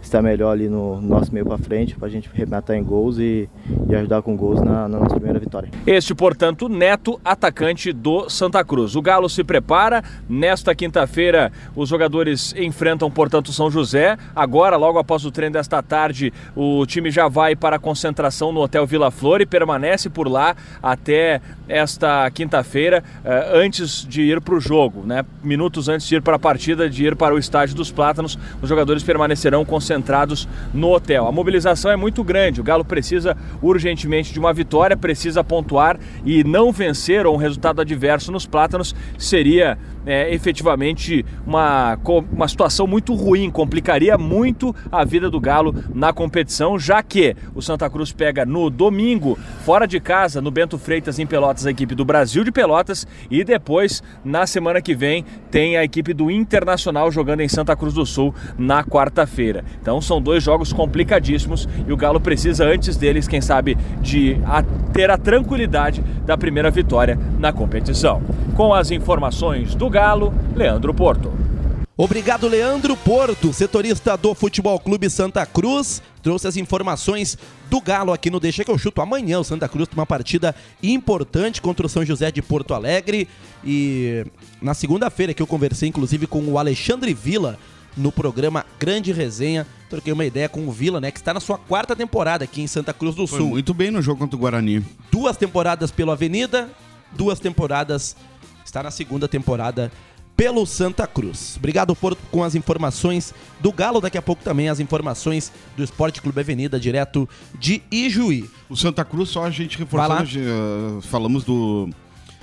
[0.02, 3.48] estar melhor ali no nosso meio para frente, para a gente rematar em gols e,
[3.88, 5.70] e ajudar com gols na, na, nossa primeira vitória.
[5.86, 8.96] Este, portanto, Neto, atacante do Santa Cruz.
[8.96, 10.02] O Galo se prepara.
[10.28, 14.16] Nesta quinta-feira, os jogadores enfrentam, portanto, São José.
[14.34, 18.60] Agora, logo após o treino desta tarde, o time já vai para a concentração no
[18.60, 24.54] Hotel Vila Flor e permanece por lá até esta quinta-feira, eh, antes de ir para
[24.54, 25.24] o jogo, né?
[25.42, 28.68] Minutos antes de ir para a partida, de ir para o estádio dos Plátanos, os
[28.68, 31.26] jogadores permanecerão concentrados no hotel.
[31.26, 36.44] A mobilização é muito grande, o Galo precisa urgentemente de uma vitória, precisa pontuar e
[36.44, 41.98] não vencer ou um resultado adverso nos Plátanos seria é, efetivamente uma,
[42.32, 47.60] uma situação muito ruim, complicaria muito a vida do Galo na competição, já que o
[47.60, 51.94] Santa Cruz pega no domingo, fora de casa, no Bento Freitas, em Pelotas, a equipe
[51.94, 57.10] do Brasil de Pelotas, e depois, na semana que vem, tem a equipe do Internacional
[57.10, 59.64] jogando em Santa Cruz do Sul na quarta-feira.
[59.82, 64.62] Então são dois jogos complicadíssimos e o Galo precisa, antes deles, quem sabe, de a,
[64.92, 68.22] ter a tranquilidade da primeira vitória na competição.
[68.54, 71.32] Com as informações do Galo, Leandro Porto.
[71.96, 76.02] Obrigado, Leandro Porto, setorista do Futebol Clube Santa Cruz.
[76.22, 77.38] Trouxe as informações
[77.70, 79.00] do Galo aqui no Deixa que eu chuto.
[79.00, 83.26] Amanhã o Santa Cruz tem uma partida importante contra o São José de Porto Alegre.
[83.64, 84.26] E
[84.60, 87.58] na segunda-feira que eu conversei, inclusive, com o Alexandre Vila
[87.96, 89.66] no programa Grande Resenha.
[89.88, 91.10] Troquei uma ideia com o Vila, né?
[91.10, 93.48] Que está na sua quarta temporada aqui em Santa Cruz do Foi Sul.
[93.48, 94.84] muito bem no jogo contra o Guarani.
[95.10, 96.68] Duas temporadas pelo Avenida,
[97.12, 98.14] duas temporadas.
[98.66, 99.92] Está na segunda temporada
[100.36, 101.54] pelo Santa Cruz.
[101.56, 106.20] Obrigado por com as informações do Galo, daqui a pouco também as informações do Esporte
[106.20, 108.50] Clube Avenida, direto de Ijuí.
[108.68, 111.88] O Santa Cruz, só a gente reforçando, uh, falamos do,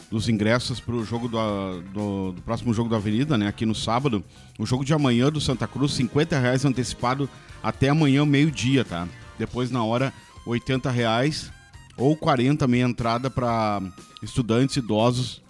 [0.10, 3.48] dos ingressos para o jogo do, do, do próximo jogo da Avenida, né?
[3.48, 4.24] Aqui no sábado.
[4.58, 7.30] O jogo de amanhã do Santa Cruz, 50 reais antecipado
[7.62, 9.08] até amanhã, meio-dia, tá?
[9.38, 10.14] Depois, na hora,
[10.48, 11.52] 80 reais
[11.98, 13.82] ou 40 meia entrada para
[14.24, 15.44] estudantes, idosos,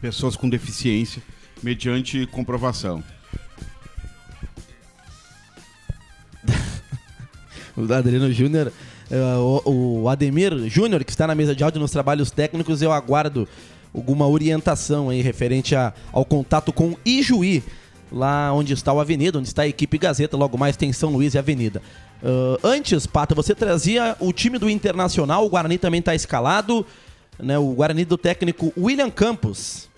[0.00, 1.22] pessoas com deficiência,
[1.62, 3.02] mediante comprovação.
[7.74, 8.70] O Adriano Júnior,
[9.10, 13.48] eh, o, Ademir Júnior, que está na mesa de áudio nos trabalhos técnicos, eu aguardo
[13.94, 17.62] alguma orientação aí referente a- ao contato com Ijuí,
[18.10, 21.32] lá onde está o Avenida, onde está a equipe Gazeta, logo mais tem São Luís
[21.32, 21.80] e Avenida.
[22.22, 26.84] Ah, antes, Pata, você trazia o time do Internacional, o Guarani também está escalado,
[27.38, 29.88] né, o Guarani do técnico William Campos.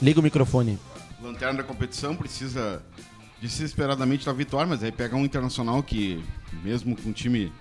[0.00, 0.78] Liga o microfone.
[1.22, 2.82] Lanterna da competição precisa
[3.40, 6.22] desesperadamente da vitória, mas aí pega um internacional que,
[6.64, 7.52] mesmo com time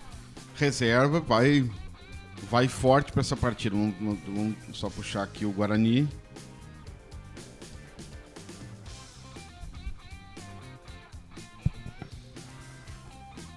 [0.55, 1.69] reserva, vai,
[2.49, 3.75] vai forte para essa partida.
[3.75, 6.07] Vamos- vamos só puxar aqui o Guarani.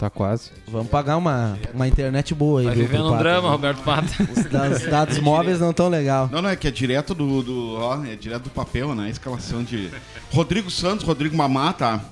[0.04, 0.50] Tá quase.
[0.68, 2.66] Vamos pagar uma, uma internet boa aí.
[2.66, 3.48] Vai viu, vivendo um drama?
[3.48, 4.06] Roberto Pata.
[4.36, 6.28] Os da- os dados móveis não tão legal.
[6.30, 9.06] Não, não, é que é direto do, do ó, é direto do papel, né?
[9.06, 9.90] A escalação de
[10.30, 12.04] Rodrigo Santos, Rodrigo Mamá, tá?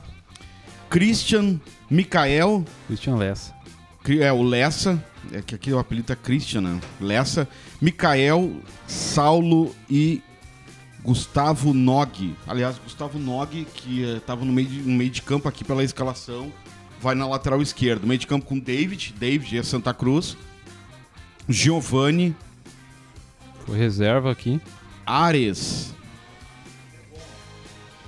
[0.89, 3.53] Christian, Mikael, Christian Lessa.
[4.21, 4.99] É, o Lessa,
[5.31, 6.81] é que aqui o apelido é Christian, né?
[6.99, 7.47] Lessa,
[7.79, 8.53] Mikael,
[8.87, 10.23] Saulo e
[11.05, 12.35] Gustavo Nog.
[12.47, 16.51] Aliás, Gustavo Nog, que estava no, meio de- no meio de campo aqui pela escalação,
[17.03, 18.07] vai na lateral esquerda.
[18.07, 20.37] Meio de campo com David, David é Santa Cruz,
[21.49, 22.35] Giovanni,
[23.67, 24.61] Foi reserva aqui.
[25.05, 25.93] Ares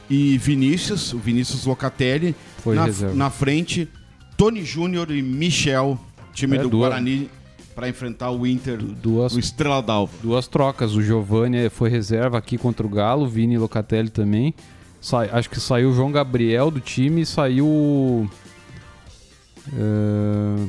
[0.08, 2.34] e Vinícius, o Vinícius Locatelli.
[2.58, 3.14] Foi na, reserva.
[3.14, 3.88] na frente,
[4.36, 5.98] Tony Júnior e Michel,
[6.32, 7.28] time É, do duas- Guarani,
[7.74, 10.12] para enfrentar o Inter Duas, do Estrela d'Alva.
[10.22, 10.94] duas trocas.
[10.94, 14.54] O Giovanni foi reserva aqui contra o Galo, o Vini Locatelli também.
[15.00, 18.30] Sai- acho que saiu o João Gabriel do time e saiu.
[19.72, 20.68] Eh,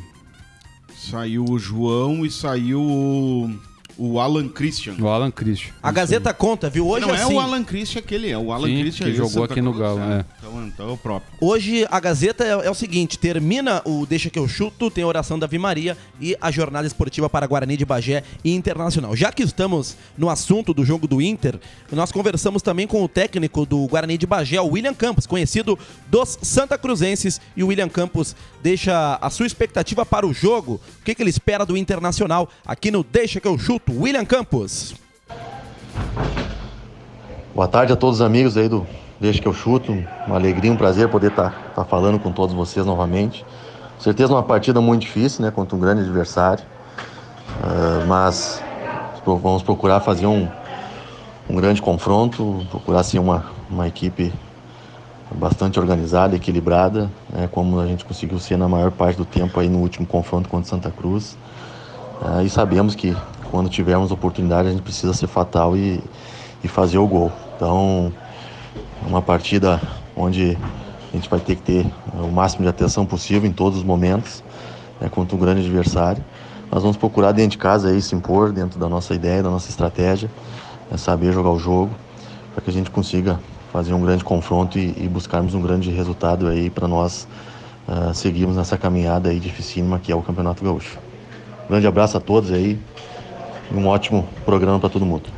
[0.95, 3.49] Saiu o João e saiu o,
[3.97, 4.95] o Alan Christian.
[4.99, 5.73] o Alan Christian.
[5.81, 6.87] A Gazeta conta, viu?
[6.87, 7.33] Hoje Não assim.
[7.33, 9.05] é o Alan Christian aquele, é o Alan Sim, Christian.
[9.07, 10.19] que jogou Santa aqui no Cruz, Galo, né?
[10.19, 10.35] é.
[10.39, 11.31] Então, então é o próprio.
[11.39, 15.07] Hoje a Gazeta é, é o seguinte: termina o Deixa que eu chuto, tem a
[15.07, 19.15] oração da Vimaria e a jornada esportiva para Guarani de Bagé e Internacional.
[19.15, 21.59] Já que estamos no assunto do jogo do Inter,
[21.91, 25.77] nós conversamos também com o técnico do Guarani de Bagé, o William Campos, conhecido
[26.07, 27.39] dos Santa Cruzenses.
[27.55, 30.79] E o William Campos deixa a sua expectativa para o jogo.
[31.01, 34.95] O que, que ele espera do Internacional aqui no Deixa que eu chuto, William Campos.
[37.53, 38.85] Boa tarde a todos os amigos aí do
[39.19, 39.91] Deixa que eu chuto.
[40.27, 43.45] Uma alegria, um prazer poder estar falando com todos vocês novamente.
[43.95, 45.51] Com certeza uma partida muito difícil, né?
[45.51, 46.63] Contra um grande adversário.
[47.63, 48.61] Ah, mas
[49.25, 50.47] vamos procurar fazer um,
[51.49, 54.33] um grande confronto, procurar ser uma, uma equipe
[55.31, 59.67] bastante organizada, equilibrada, né, como a gente conseguiu ser na maior parte do tempo aí
[59.67, 61.35] no último confronto contra Santa Cruz.
[62.39, 63.15] É, e sabemos que
[63.55, 66.03] quando tivermos oportunidade a gente precisa ser fatal e,
[66.61, 67.31] e fazer o gol.
[67.55, 68.11] Então,
[69.01, 69.81] é uma partida
[70.13, 70.57] onde
[71.09, 71.85] a gente vai ter que ter
[72.21, 74.43] o máximo de atenção possível em todos os momentos,
[74.99, 76.21] né, contra um grande adversário.
[76.69, 79.69] Nós vamos procurar dentro de casa aí se impor dentro da nossa ideia, da nossa
[79.69, 80.29] estratégia,
[80.91, 81.91] é saber jogar o jogo,
[82.53, 83.39] para que a gente consiga
[83.71, 87.25] fazer um grande confronto e, e buscarmos um grande resultado aí para nós
[87.87, 90.99] uh, seguirmos nessa caminhada aí dificílima que é o Campeonato Gaúcho.
[91.69, 92.77] Grande abraço a todos aí
[93.71, 95.29] e um ótimo programa para todo mundo.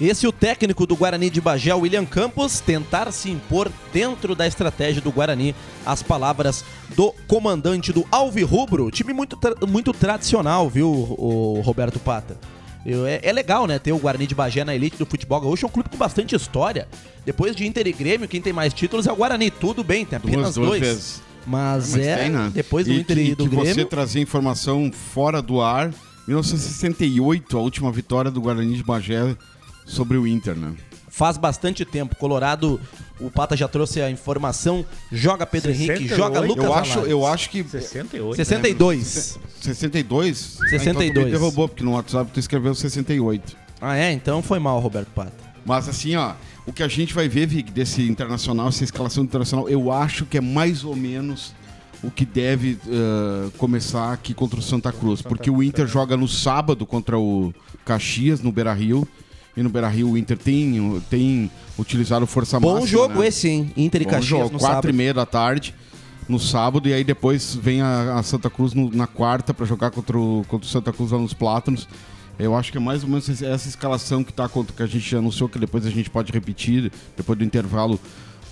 [0.00, 5.02] Esse o técnico do Guarani de Bagé, William Campos, tentar se impor dentro da estratégia
[5.02, 5.54] do Guarani.
[5.84, 6.64] As palavras
[6.96, 12.38] do comandante do Alvirrubro, time muito, tra muito tradicional, viu, o Roberto Pata?
[12.84, 15.66] Eu, é, é, legal, né, ter o Guarani de Bagé na elite do futebol gaúcho,
[15.66, 16.88] é um clube com bastante história.
[17.26, 20.16] Depois de Inter e Grêmio, quem tem mais títulos é o Guarani, tudo bem, tem
[20.16, 20.80] apenas duas, dois.
[20.80, 21.22] Vezes.
[21.46, 22.50] Mas, mas é, tem, né?
[22.54, 23.74] depois do e Inter e, e do que Grêmio...
[23.74, 25.90] você trazer informação fora do ar,
[26.30, 29.36] 1968, a última vitória do Guarani de Bagé
[29.84, 30.74] sobre o Inter, né?
[31.08, 32.14] Faz bastante tempo.
[32.14, 32.80] Colorado,
[33.18, 34.86] o Pata já trouxe a informação.
[35.10, 36.00] Joga Pedro 68?
[36.00, 38.36] Henrique, joga Lucas eu acho, eu acho que 68.
[38.36, 38.98] 62.
[38.98, 39.42] Né?
[39.60, 40.58] 62?
[40.70, 40.70] 62.
[40.72, 43.56] Ah, então me derrubou porque no WhatsApp tu escreveu 68.
[43.80, 44.12] Ah, é?
[44.12, 45.32] Então foi mal, Roberto Pata.
[45.66, 49.68] Mas assim, ó, o que a gente vai ver, Vig, desse internacional, essa escalação internacional,
[49.68, 51.52] eu acho que é mais ou menos
[52.02, 55.22] o que deve uh, começar aqui contra o Santa Cruz.
[55.22, 57.52] Porque o Inter joga no sábado contra o
[57.84, 59.06] Caxias, no Beira Rio.
[59.56, 62.80] E no Beira Rio o Inter tem, tem utilizado força Bom máxima.
[62.80, 63.28] Bom jogo né?
[63.28, 63.72] esse, hein?
[63.76, 65.74] Inter e Bom Caxias jogo, no quatro e meia da tarde
[66.30, 69.90] no sábado e aí depois vem a, a Santa Cruz no, na quarta para jogar
[69.90, 71.88] contra o, contra o Santa Cruz lá nos Plátanos.
[72.38, 75.48] Eu acho que é mais ou menos essa escalação que, tá, que a gente anunciou,
[75.48, 78.00] que depois a gente pode repetir, depois do intervalo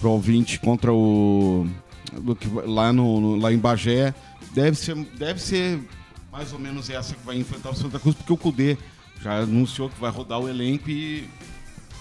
[0.00, 1.66] pro ouvinte contra o.
[2.66, 4.14] lá, no, no, lá em Bagé.
[4.52, 5.80] Deve ser, deve ser
[6.30, 8.76] mais ou menos essa que vai enfrentar o Santa Cruz, porque o Cudê
[9.20, 11.28] já anunciou que vai rodar o elenco e,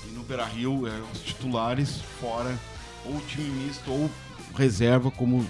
[0.07, 2.57] e no Beira Rio é, os titulares fora,
[3.05, 4.09] ou time misto, ou
[4.55, 5.45] reserva, como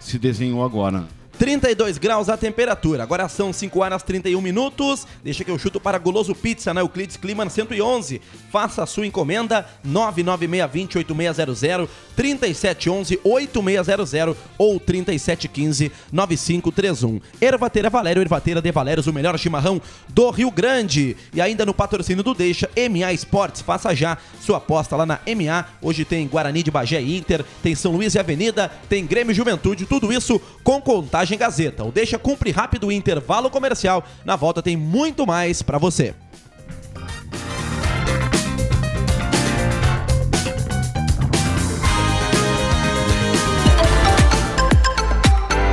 [0.00, 1.06] se desenhou agora.
[1.42, 3.02] 32 graus a temperatura.
[3.02, 5.04] Agora são 5 horas 31 minutos.
[5.24, 8.20] Deixa que eu chuto para Goloso Pizza na Euclides Clima 111.
[8.52, 17.20] Faça a sua encomenda 996208600, 3711-8600 ou 3715-9531.
[17.40, 21.16] Ervateira Valério, Ervateira de Valérios, o melhor chimarrão do Rio Grande.
[21.34, 23.62] E ainda no patrocínio do Deixa, MA Esportes.
[23.62, 25.66] Faça já sua aposta lá na MA.
[25.82, 30.12] Hoje tem Guarani de Bagé Inter, tem São Luís e Avenida, tem Grêmio Juventude, tudo
[30.12, 31.84] isso com contagem Gazeta.
[31.84, 34.04] O Deixa cumpre rápido o intervalo comercial.
[34.24, 36.14] Na volta tem muito mais para você.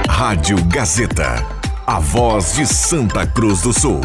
[0.08, 1.46] Rádio Gazeta,
[1.88, 4.02] a voz de Santa Cruz do Sul.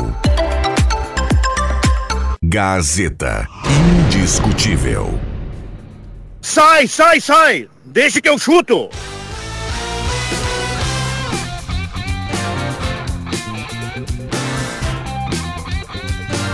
[2.43, 3.49] Gazeta,
[4.07, 5.19] indiscutível.
[6.41, 7.69] Sai, sai, sai!
[7.85, 8.89] Deixa que eu chuto!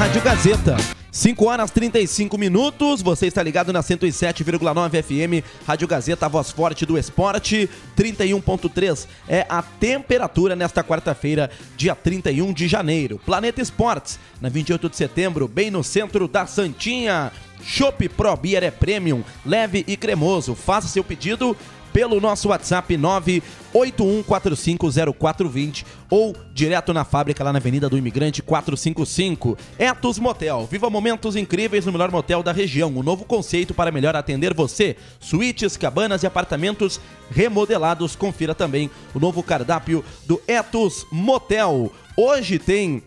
[0.00, 0.76] Rádio Gazeta.
[1.12, 6.96] 5 horas 35 minutos, você está ligado na 107,9 FM, Rádio Gazeta, voz forte do
[6.96, 13.20] esporte, 31.3 é a temperatura nesta quarta-feira, dia 31 de janeiro.
[13.26, 17.30] Planeta Esportes, na 28 de setembro, bem no centro da Santinha.
[17.62, 20.54] Chopp Pro Beer é premium, leve e cremoso.
[20.54, 21.54] Faça seu pedido
[21.92, 29.56] pelo nosso WhatsApp 981450420 ou direto na fábrica lá na Avenida do Imigrante 455.
[29.78, 30.66] Etos Motel.
[30.70, 32.88] Viva momentos incríveis no melhor motel da região.
[32.88, 34.96] Um novo conceito para melhor atender você.
[35.18, 37.00] Suítes, cabanas e apartamentos
[37.30, 38.16] remodelados.
[38.16, 41.92] Confira também o novo cardápio do Etos Motel.
[42.16, 43.02] Hoje tem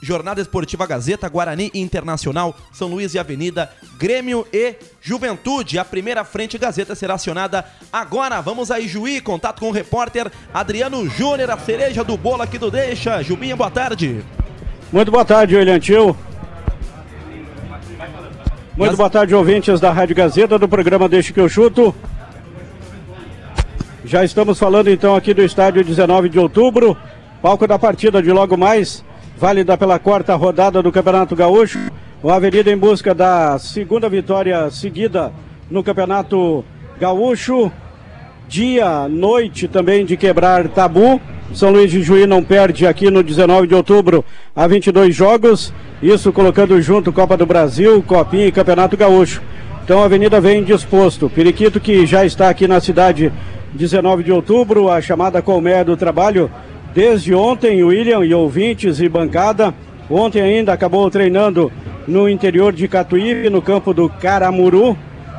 [0.00, 5.78] Jornada Esportiva Gazeta, Guarani Internacional, São Luís e Avenida, Grêmio e Juventude.
[5.78, 8.40] A primeira frente Gazeta será acionada agora.
[8.40, 12.70] Vamos aí, Juí, contato com o repórter Adriano Júnior, a cereja do bolo aqui do
[12.70, 13.22] Deixa.
[13.22, 14.24] Jubinha, boa tarde.
[14.92, 16.16] Muito boa tarde, William Tio.
[18.76, 21.94] Muito boa tarde, ouvintes da Rádio Gazeta, do programa Deixa que eu chuto.
[24.04, 26.96] Já estamos falando então aqui do estádio 19 de outubro,
[27.40, 29.04] palco da partida de logo mais
[29.36, 31.78] válida pela quarta rodada do Campeonato Gaúcho.
[32.22, 35.32] O Avenida em busca da segunda vitória seguida
[35.70, 36.64] no Campeonato
[37.00, 37.72] Gaúcho.
[38.48, 41.20] Dia, noite também de quebrar tabu.
[41.54, 45.72] São Luís de Juí não perde aqui no 19 de outubro a 22 jogos.
[46.02, 49.42] Isso colocando junto Copa do Brasil, Copinha e Campeonato Gaúcho.
[49.84, 51.28] Então a Avenida vem disposto.
[51.28, 53.32] Periquito que já está aqui na cidade
[53.74, 56.50] 19 de outubro, a chamada Colmeia do Trabalho.
[56.94, 59.72] Desde ontem, William e ouvintes e bancada.
[60.10, 61.72] Ontem ainda acabou treinando
[62.06, 64.96] no interior de Catuípe, no campo do Caramuru,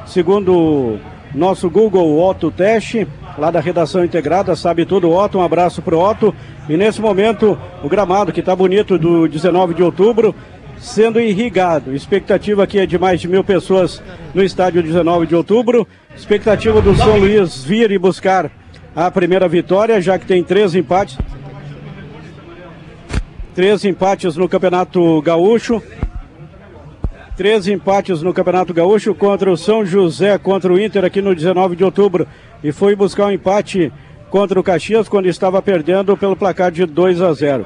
[0.07, 0.97] segundo
[1.33, 6.33] nosso Google Otto Teste, lá da redação integrada, sabe tudo, Otto, um abraço pro Otto.
[6.67, 10.33] E nesse momento, o gramado que está bonito do 19 de outubro,
[10.79, 11.93] sendo irrigado.
[11.93, 14.01] Expectativa aqui é de mais de mil pessoas
[14.33, 15.87] no estádio 19 de outubro.
[16.15, 18.49] Expectativa do São Luís vir e buscar
[18.95, 21.17] a primeira vitória, já que tem três empates.
[23.55, 25.81] Três empates no Campeonato Gaúcho.
[27.37, 31.75] Três empates no Campeonato Gaúcho contra o São José, contra o Inter aqui no 19
[31.75, 32.27] de outubro.
[32.63, 33.91] E foi buscar um empate
[34.31, 37.65] contra o Caxias quando estava perdendo pelo placar de 2 a 0.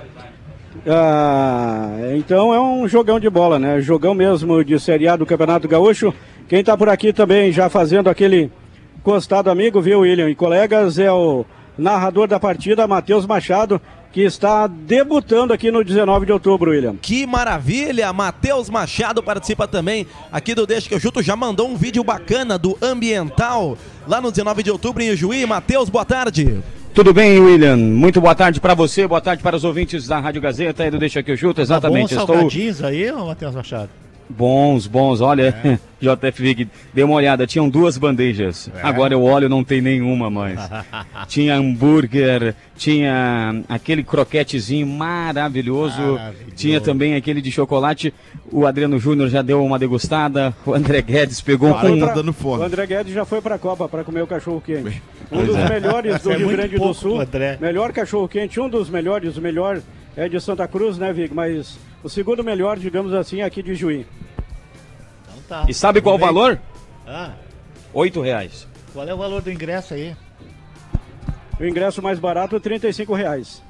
[0.85, 3.79] Ah, então é um jogão de bola, né?
[3.79, 6.13] Jogão mesmo de Série A do Campeonato Gaúcho.
[6.49, 8.51] Quem está por aqui também já fazendo aquele
[9.03, 10.29] costado amigo, viu, William?
[10.29, 11.45] E colegas, é o
[11.77, 13.81] narrador da partida, Matheus Machado,
[14.17, 16.95] que está debutando aqui no 19 de outubro, William.
[16.99, 18.11] Que maravilha!
[18.11, 21.21] Matheus Machado participa também aqui do Deixa que eu chuto.
[21.21, 23.77] Já mandou um vídeo bacana do Ambiental
[24.07, 25.45] lá no 19 de outubro em Juí.
[25.45, 26.63] Matheus, boa tarde.
[26.95, 27.77] Tudo bem, William?
[27.77, 30.97] Muito boa tarde para você, boa tarde para os ouvintes da Rádio Gazeta e do
[30.97, 31.61] Deixa que eu chuto.
[31.61, 32.15] Exatamente.
[32.15, 34.06] Tá bom, Estou aí, Matheus Machado?
[34.29, 35.21] Bons, bons.
[35.21, 37.47] Olha, JF Vig, dê uma olhada.
[37.47, 38.69] Tinham duas bandejas.
[38.75, 38.81] É.
[38.83, 40.59] Agora eu olho, não tem nenhuma mais.
[41.27, 46.01] tinha hambúrguer, tinha aquele croquetezinho maravilhoso.
[46.01, 46.55] Maravilhoso.
[46.55, 48.13] Tinha também aquele de chocolate.
[48.51, 50.53] O Adriano Júnior já deu uma degustada.
[50.65, 51.99] O André Guedes pegou Foi um.
[51.99, 55.01] pra- O André Guedes já foi para a Copa para comer o cachorro quente.
[55.31, 55.69] Um Pois dos é.
[55.69, 57.21] melhores do É Rio Grande pouco do Sul.
[57.21, 57.57] André.
[57.59, 59.81] Melhor cachorro quente, um dos melhores, o melhor
[60.15, 61.33] é de Santa Cruz, né, Vig?
[61.33, 64.07] Mas o segundo melhor, digamos assim, é aqui de Juí.
[65.27, 65.65] Então tá.
[65.67, 66.57] E sabe qual o valor?
[67.05, 67.33] Ah,
[67.93, 68.65] Oito reais.
[68.93, 70.15] qual é o valor do ingresso aí?
[71.59, 73.61] O ingresso mais barato, 35 reais.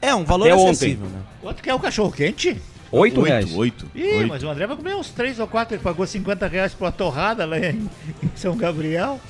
[0.00, 0.70] É um valor Até ontem.
[0.70, 1.20] acessível, né?
[1.42, 2.60] Quanto que é o cachorro quente?
[2.92, 3.52] Oito reais.
[3.54, 3.86] Oito.
[3.94, 4.28] Ih, oito.
[4.28, 6.92] mas o André vai comer uns 3 ou 4, ele pagou 50 reais por uma
[6.92, 7.88] torrada lá em
[8.34, 9.20] São Gabriel.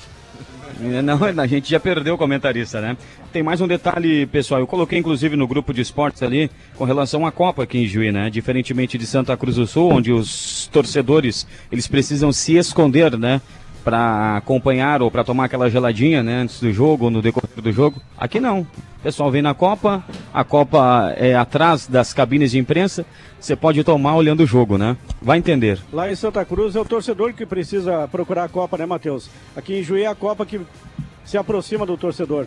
[0.81, 2.97] É, Não, a gente já perdeu o comentarista, né?
[3.31, 4.61] Tem mais um detalhe, pessoal.
[4.61, 8.11] Eu coloquei inclusive no grupo de esportes ali com relação à Copa aqui em Juí,
[8.11, 8.29] né?
[8.29, 13.41] Diferentemente de Santa Cruz do Sul, onde os torcedores eles precisam se esconder, né?
[13.87, 16.41] Para acompanhar ou para tomar aquela geladinha, né?
[16.41, 18.01] Antes do jogo ou no decorrer do jogo.
[18.17, 18.63] Aqui não.
[18.63, 18.67] O
[19.01, 23.05] pessoal vem na Copa, a Copa é atrás das cabines de imprensa.
[23.39, 24.97] Você pode tomar olhando o jogo, né?
[25.21, 25.79] Vai entender.
[25.93, 29.29] Lá em Santa Cruz é o torcedor que precisa procurar a Copa, né, Matheus?
[29.55, 30.59] Aqui em Juí é a Copa que
[31.23, 32.45] se aproxima do torcedor.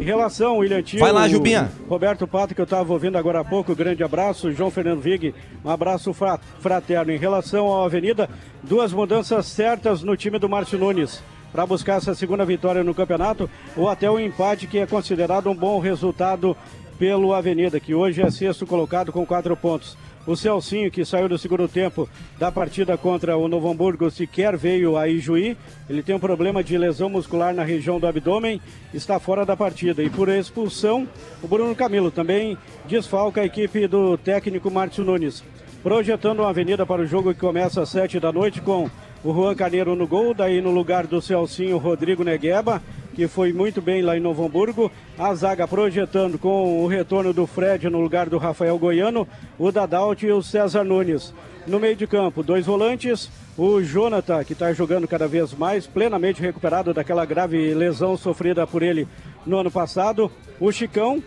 [0.00, 1.70] Em relação, William Tio, Vai lá, Jubinha.
[1.86, 4.50] Roberto Pato, que eu estava ouvindo agora há pouco, grande abraço.
[4.50, 7.12] João Fernando Vig, um abraço fra- fraterno.
[7.12, 8.26] Em relação à Avenida,
[8.62, 13.50] duas mudanças certas no time do Márcio Nunes para buscar essa segunda vitória no campeonato
[13.76, 16.56] ou até o empate, que é considerado um bom resultado
[16.98, 19.98] pelo Avenida, que hoje é sexto colocado com quatro pontos.
[20.26, 24.96] O Celcinho, que saiu do segundo tempo da partida contra o Novo Hamburgo, sequer veio
[24.96, 25.56] a Ijuí.
[25.88, 28.60] Ele tem um problema de lesão muscular na região do abdômen,
[28.92, 30.02] está fora da partida.
[30.02, 31.08] E por expulsão,
[31.42, 32.56] o Bruno Camilo também
[32.86, 35.42] desfalca a equipe do técnico Márcio Nunes.
[35.82, 38.90] Projetando uma avenida para o jogo que começa às sete da noite com
[39.24, 42.82] o Juan Carneiro no gol, daí no lugar do Celcinho, Rodrigo Negueba,
[43.20, 44.90] que foi muito bem lá em Novo Hamburgo.
[45.18, 49.28] A zaga projetando com o retorno do Fred no lugar do Rafael Goiano,
[49.58, 51.34] o Dadalt e o César Nunes.
[51.66, 56.40] No meio de campo, dois volantes, o Jonathan, que está jogando cada vez mais, plenamente
[56.40, 59.06] recuperado daquela grave lesão sofrida por ele
[59.44, 60.32] no ano passado.
[60.58, 61.22] O Chicão,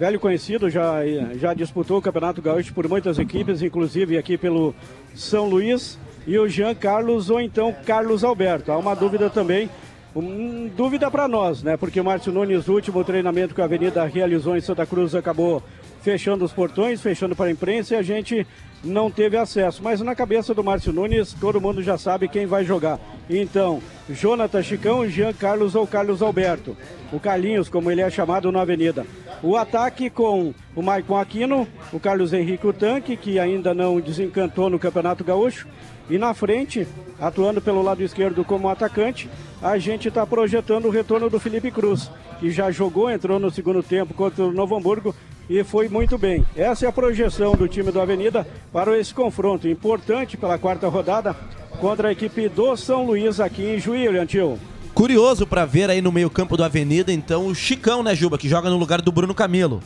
[0.00, 1.00] velho conhecido, já,
[1.34, 4.74] já disputou o Campeonato Gaúcho por muitas equipes, inclusive aqui pelo
[5.14, 5.98] São Luís.
[6.26, 8.72] E o Jean Carlos ou então Carlos Alberto.
[8.72, 9.70] Há uma dúvida também,
[10.16, 11.76] um, dúvida para nós, né?
[11.76, 15.62] Porque o Márcio Nunes, o último treinamento que a Avenida realizou em Santa Cruz, acabou
[16.06, 18.46] fechando os portões, fechando para a imprensa e a gente
[18.84, 19.82] não teve acesso.
[19.82, 23.00] Mas na cabeça do Márcio Nunes, todo mundo já sabe quem vai jogar.
[23.28, 26.76] Então, Jonathan Chicão, Jean Carlos ou Carlos Alberto.
[27.12, 29.04] O Carlinhos, como ele é chamado na Avenida.
[29.42, 34.78] O ataque com o Maicon Aquino, o Carlos Henrique Tanque, que ainda não desencantou no
[34.78, 35.66] Campeonato Gaúcho.
[36.08, 36.86] E na frente,
[37.20, 39.28] atuando pelo lado esquerdo como atacante,
[39.60, 42.08] a gente está projetando o retorno do Felipe Cruz,
[42.38, 45.12] que já jogou, entrou no segundo tempo contra o Novo Hamburgo
[45.48, 46.44] e foi muito bem.
[46.56, 51.34] Essa é a projeção do time do Avenida para esse confronto importante pela quarta rodada
[51.80, 54.58] contra a equipe do São Luís aqui em Juí, Leantil.
[54.94, 58.70] Curioso pra ver aí no meio-campo do Avenida, então, o Chicão, né, Juba, que joga
[58.70, 59.82] no lugar do Bruno Camilo.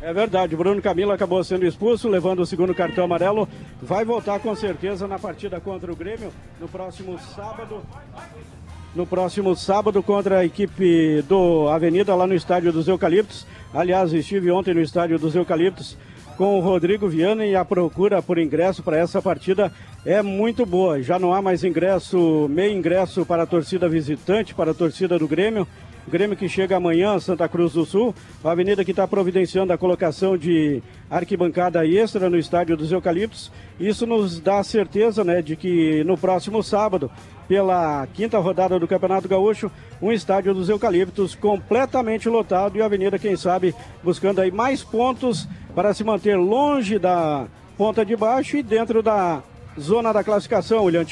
[0.00, 3.48] É verdade, Bruno Camilo acabou sendo expulso, levando o segundo cartão amarelo.
[3.80, 7.82] Vai voltar com certeza na partida contra o Grêmio no próximo sábado.
[8.96, 13.46] No próximo sábado contra a equipe do Avenida lá no estádio dos Eucaliptos.
[13.74, 15.96] Aliás, estive ontem no estádio dos Eucaliptos
[16.36, 19.72] com o Rodrigo Viana e a procura por ingresso para essa partida
[20.04, 21.02] é muito boa.
[21.02, 25.26] Já não há mais ingresso, meio ingresso para a torcida visitante, para a torcida do
[25.26, 25.66] Grêmio.
[26.06, 28.14] Grêmio que chega amanhã, Santa Cruz do Sul.
[28.42, 33.52] A avenida que está providenciando a colocação de arquibancada extra no estádio dos Eucaliptos.
[33.78, 37.10] Isso nos dá a certeza né, de que no próximo sábado,
[37.52, 43.18] pela quinta rodada do Campeonato Gaúcho, um estádio dos Eucaliptos completamente lotado e a avenida,
[43.18, 47.46] quem sabe, buscando aí mais pontos para se manter longe da
[47.76, 49.42] ponta de baixo e dentro da
[49.78, 51.04] zona da classificação, William.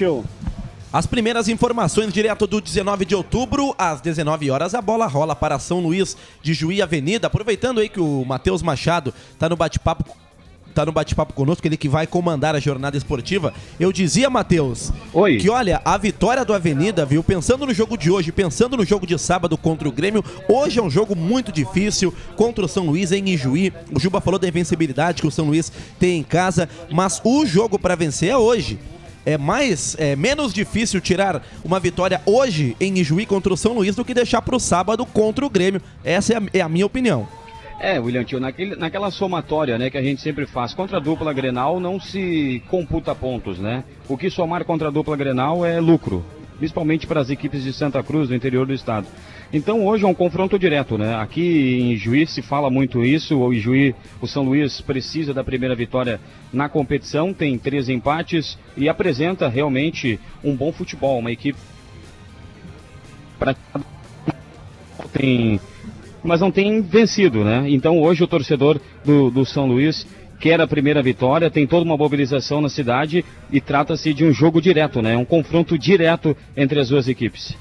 [0.91, 5.59] As primeiras informações direto do 19 de outubro, às 19 horas, a bola rola para
[5.59, 7.27] São Luís de Juí Avenida.
[7.27, 10.17] Aproveitando aí que o Matheus Machado está no bate-papo
[10.75, 13.53] tá no bate-papo conosco, ele que vai comandar a jornada esportiva.
[13.79, 14.93] Eu dizia, Matheus,
[15.41, 19.07] que olha, a vitória do Avenida, viu, pensando no jogo de hoje, pensando no jogo
[19.07, 23.13] de sábado contra o Grêmio, hoje é um jogo muito difícil contra o São Luís
[23.13, 23.73] em Ijuí.
[23.93, 27.79] O Juba falou da invencibilidade que o São Luís tem em casa, mas o jogo
[27.79, 28.79] para vencer é hoje
[29.25, 33.95] é mais é menos difícil tirar uma vitória hoje em Ijuí contra o São Luís
[33.95, 35.83] do que deixar para o sábado contra o Grêmio.
[36.03, 37.29] Essa é a, é a minha opinião.
[37.83, 41.33] É, William Tio, naquele, naquela somatória né, que a gente sempre faz contra a dupla
[41.33, 43.85] Grenal não se computa pontos, né?
[44.07, 46.23] O que somar contra a dupla Grenal é lucro,
[46.59, 49.07] principalmente para as equipes de Santa Cruz, do interior do estado.
[49.51, 51.17] Então hoje é um confronto direto, né?
[51.17, 55.75] Aqui em Juiz se fala muito isso, o Juiz, o São Luís precisa da primeira
[55.75, 56.21] vitória
[56.53, 61.59] na competição, tem três empates e apresenta realmente um bom futebol, uma equipe
[65.13, 65.61] tem
[66.23, 67.65] mas não tem vencido, né?
[67.69, 70.07] Então hoje o torcedor do, do São Luís
[70.39, 74.61] quer a primeira vitória, tem toda uma mobilização na cidade e trata-se de um jogo
[74.61, 75.17] direto, né?
[75.17, 77.55] Um confronto direto entre as duas equipes.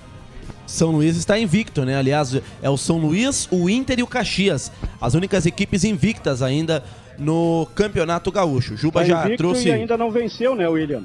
[0.65, 1.97] São Luís está invicto, né?
[1.97, 6.83] Aliás, é o São Luís, o Inter e o Caxias, as únicas equipes invictas ainda
[7.17, 8.77] no Campeonato Gaúcho.
[8.77, 9.67] Juba Tá já trouxe.
[9.67, 11.03] E ainda não venceu, né, William?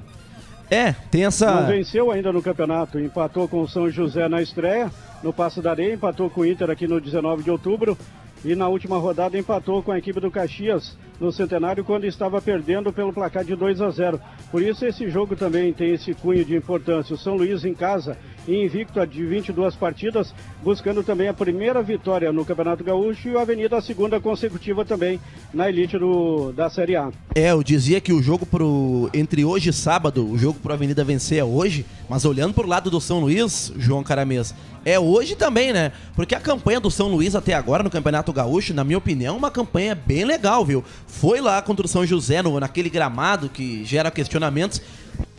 [0.71, 1.61] É, tem essa.
[1.61, 2.99] Não venceu ainda no campeonato.
[2.99, 4.91] Empatou com o São José na estreia,
[5.23, 7.97] no Passo da Areia, empatou com o Inter aqui no 19 de outubro.
[8.45, 12.93] E na última rodada empatou com a equipe do Caxias no Centenário quando estava perdendo
[12.93, 14.21] pelo placar de 2 a 0.
[14.51, 17.15] Por isso esse jogo também tem esse cunho de importância.
[17.15, 22.45] O São Luís em casa, invicto de 22 partidas, buscando também a primeira vitória no
[22.45, 25.21] Campeonato Gaúcho e o Avenida a segunda consecutiva também
[25.53, 27.11] na elite do, da Série A.
[27.35, 31.05] É, eu dizia que o jogo pro entre hoje e sábado, o jogo pro Avenida
[31.05, 35.73] vencer é hoje, mas olhando pro lado do São Luís, João Caramês, é hoje também,
[35.73, 35.93] né?
[36.15, 39.39] Porque a campanha do São Luís até agora no Campeonato Gaúcho, na minha opinião, é
[39.39, 40.85] uma campanha bem legal, viu?
[41.07, 44.81] Foi lá contra o São José, no, naquele gramado que gera questionamentos,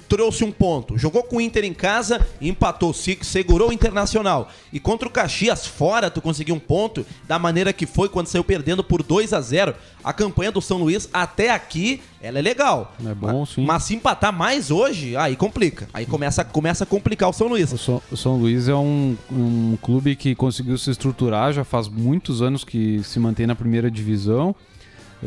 [0.08, 0.98] trouxe um ponto.
[0.98, 4.50] Jogou com o Inter em casa, empatou, se- segurou o Internacional.
[4.72, 8.44] E contra o Caxias fora, tu conseguiu um ponto da maneira que foi quando saiu
[8.44, 12.94] perdendo por 2 a 0 A campanha do São Luís até aqui, ela é legal.
[13.06, 13.66] É bom, sim.
[13.66, 15.88] Mas se empatar mais hoje, aí complica.
[15.94, 17.72] Aí começa, começa a complicar o São Luís.
[17.74, 21.88] O São, o São Luís é um, um clube que conseguiu se estruturar, já faz
[21.88, 24.56] muitos anos que se mantém na primeira divisão.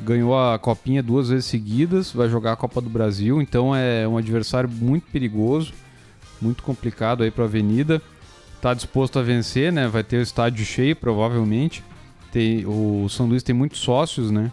[0.04, 4.16] Ganhou a copinha duas vezes seguidas, vai jogar a Copa do Brasil, então é um
[4.16, 5.72] adversário muito perigoso,
[6.40, 8.00] muito complicado aí para a Avenida.
[8.60, 9.86] Tá disposto a vencer, né?
[9.86, 11.84] Vai ter o estádio cheio, provavelmente.
[12.32, 14.50] Tem, o São Luís tem muitos sócios, né?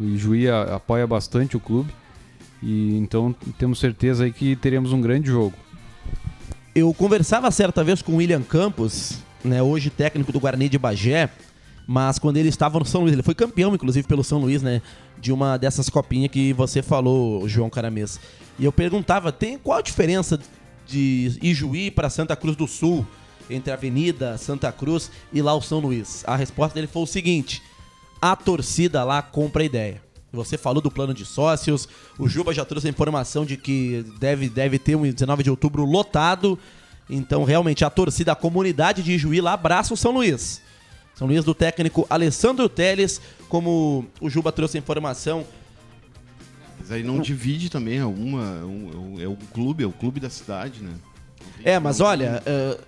[0.00, 1.92] O Juí apoia bastante o clube.
[2.62, 5.54] E então temos certeza aí que teremos um grande jogo.
[6.74, 11.28] Eu conversava certa vez com o William Campos, né, hoje técnico do Guarani de Bagé,
[11.90, 14.82] mas quando ele estava no São Luís, ele foi campeão, inclusive, pelo São Luís, né?
[15.18, 18.20] De uma dessas copinhas que você falou, João Caramês.
[18.58, 20.38] E eu perguntava, tem qual a diferença
[20.86, 23.06] de Ijuí para Santa Cruz do Sul,
[23.48, 26.24] entre a Avenida Santa Cruz e lá o São Luís?
[26.26, 27.62] A resposta dele foi o seguinte:
[28.20, 30.02] a torcida lá compra a ideia.
[30.30, 34.50] Você falou do plano de sócios, o Juba já trouxe a informação de que deve,
[34.50, 36.58] deve ter um 19 de outubro lotado.
[37.08, 40.67] Então, realmente, a torcida, a comunidade de Ijuí lá abraça o São Luís.
[41.18, 45.44] São Luís do técnico Alessandro Teles, como o Juba trouxe a informação.
[46.78, 50.30] Mas aí não divide também, é, uma, um- é o clube, é o clube da
[50.30, 50.92] cidade, né?
[51.64, 52.78] É, mas olha, eh,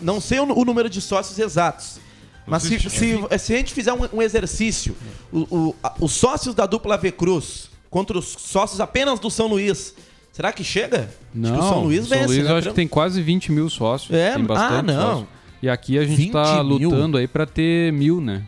[0.00, 1.98] não sei o, o número de sócios exatos.
[2.46, 4.94] Mas se, se, se a gente fizer um, um exercício,
[5.32, 9.48] o- o- a- os sócios da dupla V Cruz contra os sócios apenas do São
[9.48, 9.94] Luís,
[10.30, 11.10] será que chega?
[11.34, 12.50] Não, acho que o São Luís São vence, Luís né?
[12.52, 14.16] eu acho que tem quase 20 mil sócios.
[14.16, 15.10] É, tem bastante ah, não.
[15.10, 15.28] sócios.
[15.64, 16.90] E aqui a gente 20 tá mil?
[16.90, 18.42] lutando aí pra ter mil, né?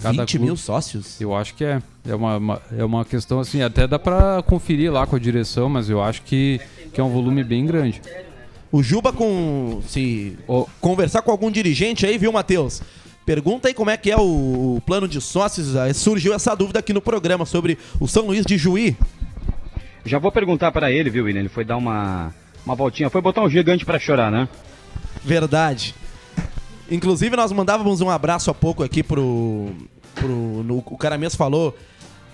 [0.00, 1.20] Cada 20 mil sócios?
[1.20, 1.82] Eu acho que é.
[2.08, 5.68] É uma, uma- é uma questão assim, até dá pra conferir lá com a direção,
[5.68, 6.58] mas eu acho que,
[6.92, 8.00] que é um volume bem grande.
[8.72, 9.82] O Juba com.
[9.86, 10.34] Se
[10.80, 12.80] conversar com algum dirigente aí, viu, Matheus?
[13.26, 15.76] Pergunta aí como é que é o, o plano de sócios.
[15.76, 18.96] Aí Surgiu essa dúvida aqui no programa sobre o São Luís de Juí.
[20.06, 21.40] Já vou perguntar pra ele, viu, William?
[21.40, 24.48] Ele foi dar uma, uma voltinha, foi botar um gigante pra chorar, né?
[25.22, 25.94] Verdade.
[26.90, 29.70] Inclusive, nós mandávamos um abraço há pouco aqui pro.
[30.14, 31.74] pro no, o cara mesmo falou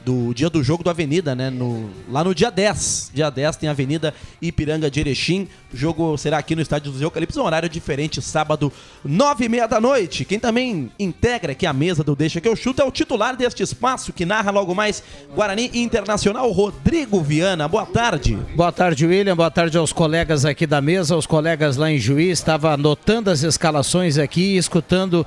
[0.04, 1.50] do dia do jogo do Avenida, né?
[1.50, 3.10] No, lá no dia 10.
[3.14, 5.48] Dia 10 tem Avenida Ipiranga de Erechim.
[5.72, 8.72] O jogo será aqui no Estádio dos Eucaliptos, um horário diferente, sábado,
[9.04, 10.24] 9 e meia da noite.
[10.24, 13.62] Quem também integra aqui a mesa do Deixa que eu chuto é o titular deste
[13.62, 15.02] espaço, que narra logo mais
[15.34, 17.68] Guarani Internacional, Rodrigo Viana.
[17.68, 18.38] Boa tarde.
[18.56, 19.36] Boa tarde, William.
[19.36, 22.38] Boa tarde aos colegas aqui da mesa, aos colegas lá em Juiz.
[22.38, 25.26] Estava anotando as escalações aqui e escutando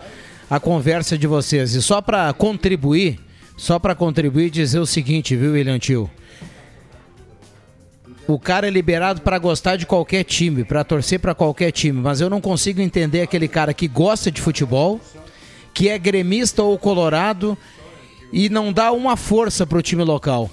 [0.49, 1.75] a conversa de vocês.
[1.75, 3.19] E só para contribuir,
[3.61, 6.09] só para contribuir dizer o seguinte, viu, William Tio?
[8.27, 12.19] O cara é liberado para gostar de qualquer time, para torcer para qualquer time, mas
[12.19, 14.99] eu não consigo entender aquele cara que gosta de futebol,
[15.75, 17.55] que é gremista ou colorado
[18.33, 20.49] e não dá uma força pro time local.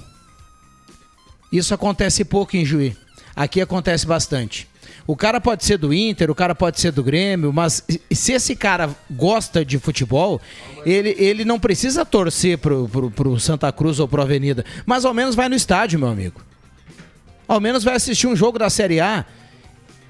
[1.50, 2.94] Isso acontece pouco em Juí.
[3.34, 4.67] Aqui acontece bastante.
[5.08, 7.82] O cara pode ser do Inter, o cara pode ser do Grêmio, mas
[8.12, 10.38] se esse cara gosta de futebol,
[10.84, 15.14] ele, ele não precisa torcer pro, pro, pro Santa Cruz ou pro Avenida, mas ao
[15.14, 16.42] menos vai no estádio, meu amigo.
[17.48, 19.24] Ao menos vai assistir um jogo da Série A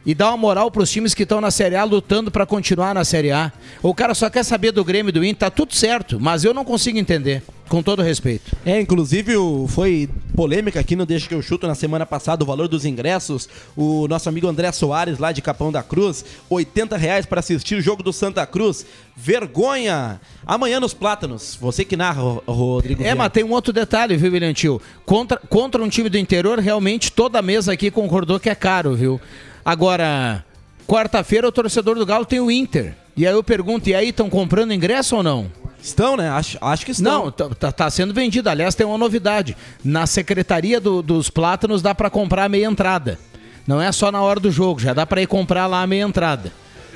[0.07, 3.05] e dar uma moral pros times que estão na Série A lutando para continuar na
[3.05, 3.53] Série A.
[3.82, 6.55] O cara só quer saber do Grêmio e do Inter, tá tudo certo, mas eu
[6.55, 8.57] não consigo entender, com todo respeito.
[8.64, 9.34] É, inclusive
[9.68, 13.49] foi polêmica aqui no Deixa que eu chuto na semana passada o valor dos ingressos.
[13.76, 17.80] O nosso amigo André Soares, lá de Capão da Cruz, 80 reais para assistir o
[17.82, 18.86] jogo do Santa Cruz.
[19.16, 20.20] Vergonha!
[20.46, 21.57] Amanhã nos Plátanos.
[21.61, 23.03] Você que narra, Ro- Rodrigo.
[23.03, 23.16] É, Viana.
[23.24, 24.80] mas tem um outro detalhe, viu, William Tio?
[25.05, 28.94] Contra, contra um time do interior, realmente toda a mesa aqui concordou que é caro,
[28.94, 29.20] viu?
[29.69, 30.43] Agora,
[30.87, 32.95] quarta-feira o torcedor do Galo tem o Inter.
[33.14, 35.53] E aí eu pergunto, e aí estão comprando ingresso ou não?
[35.79, 36.31] Estão, né?
[36.31, 37.25] Acho, acho que estão.
[37.27, 38.49] Não, tá, tá- tá sendo vendido.
[38.49, 39.55] Aliás, tem uma novidade.
[39.85, 43.19] Na Secretaria do- dos Plátanos dá pra comprar a meia entrada.
[43.66, 46.03] Não é só na hora do jogo, já dá pra ir comprar lá a meia
[46.05, 46.51] entrada.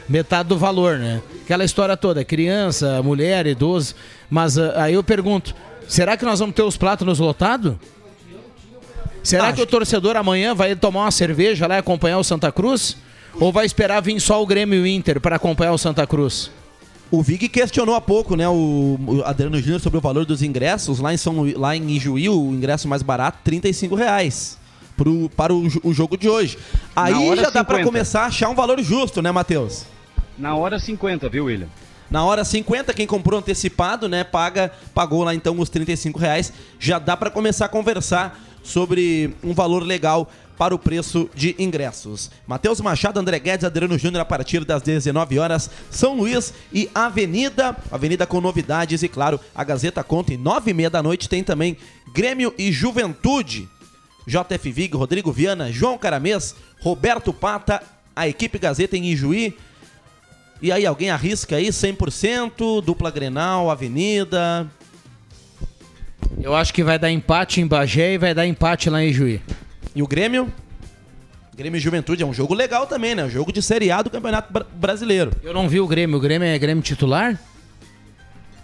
[0.09, 1.20] Metade do valor, né?
[1.45, 3.95] Aquela história toda, criança, mulher, idoso.
[4.31, 5.55] Mas ah, aí eu pergunto,
[5.87, 7.75] será que nós vamos ter os Plátanos lotados?
[9.23, 12.97] Será que o torcedor amanhã vai tomar uma cerveja lá e acompanhar o Santa Cruz?
[13.35, 16.51] Ou vai esperar vir só o Grêmio e o Inter para acompanhar o Santa Cruz?
[17.11, 20.99] O Vig questionou há pouco, né, o, Adriano Júnior sobre o valor dos ingressos.
[20.99, 24.59] Lá em, São, Lu- lá em Ijuí, o ingresso mais barato, 35 reais.
[24.97, 26.59] Pro, para o, o jogo de hoje.
[26.95, 27.85] Aí já dá para 50.
[27.85, 29.85] começar a achar um valor justo, né, Matheus?
[30.39, 31.68] Na hora 50, viu, William?
[32.11, 36.53] Na hora 50, quem comprou antecipado, né, paga, pagou lá então os 35 reais.
[36.79, 42.30] Já dá para começar a conversar sobre um valor legal para o preço de ingressos.
[42.46, 47.76] Matheus Machado, André Guedes, Adriano Júnior a partir das 19 horas, São Luís e Avenida,
[47.90, 51.42] Avenida com novidades e claro, a Gazeta conta em 9 e meia da noite tem
[51.42, 51.76] também
[52.14, 53.68] Grêmio e Juventude.
[54.26, 57.82] JF Vig, Rodrigo Viana, João Caramês, Roberto Pata,
[58.14, 59.56] a equipe Gazeta em Ijuí.
[60.60, 64.70] E aí, alguém arrisca aí 100%, dupla Grenal, Avenida.
[66.41, 69.41] Eu acho que vai dar empate em Bagé e vai dar empate lá em Juí.
[69.95, 70.53] E o Grêmio?
[71.57, 73.24] Grêmio e Juventude é um jogo legal também, né?
[73.24, 75.33] Um jogo de Série A do Campeonato Bra- Brasileiro.
[75.43, 76.16] Eu não vi o Grêmio.
[76.16, 77.39] O Grêmio é Grêmio titular?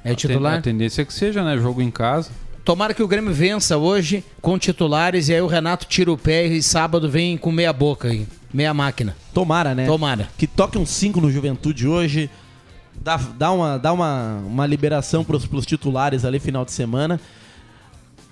[0.04, 0.62] É A titular?
[0.62, 1.58] tendência é que seja, né?
[1.58, 2.30] Jogo em casa.
[2.64, 6.46] Tomara que o Grêmio vença hoje com titulares e aí o Renato tira o pé
[6.46, 8.26] e sábado vem com meia boca aí.
[8.52, 9.14] Meia máquina.
[9.34, 9.86] Tomara, né?
[9.86, 10.28] Tomara.
[10.38, 12.30] Que toque um 5 no Juventude hoje.
[13.00, 17.20] Dá, dá, uma, dá uma, uma liberação pros, pros titulares ali final de semana.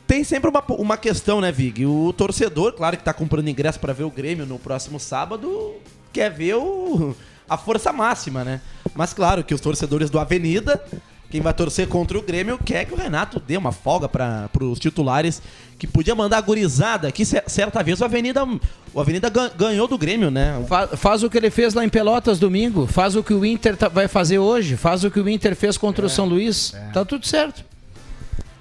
[0.07, 1.85] Tem sempre uma, uma questão, né, Vig?
[1.87, 5.75] O torcedor, claro que tá comprando ingresso para ver o Grêmio no próximo sábado,
[6.13, 7.15] quer ver o,
[7.49, 8.61] a força máxima, né?
[8.95, 10.81] Mas claro que os torcedores do Avenida,
[11.29, 14.79] quem vai torcer contra o Grêmio, quer que o Renato dê uma folga para os
[14.79, 15.43] titulares,
[15.77, 18.47] que podia mandar a gurizada, que cer- certa vez o Avenida,
[18.95, 20.65] o Avenida gan- ganhou do Grêmio, né?
[20.69, 22.87] Fa- faz o que ele fez lá em Pelotas domingo.
[22.87, 24.77] Faz o que o Inter tá- vai fazer hoje.
[24.77, 26.73] Faz o que o Inter fez contra o São Luís.
[26.93, 27.65] Tá tudo certo.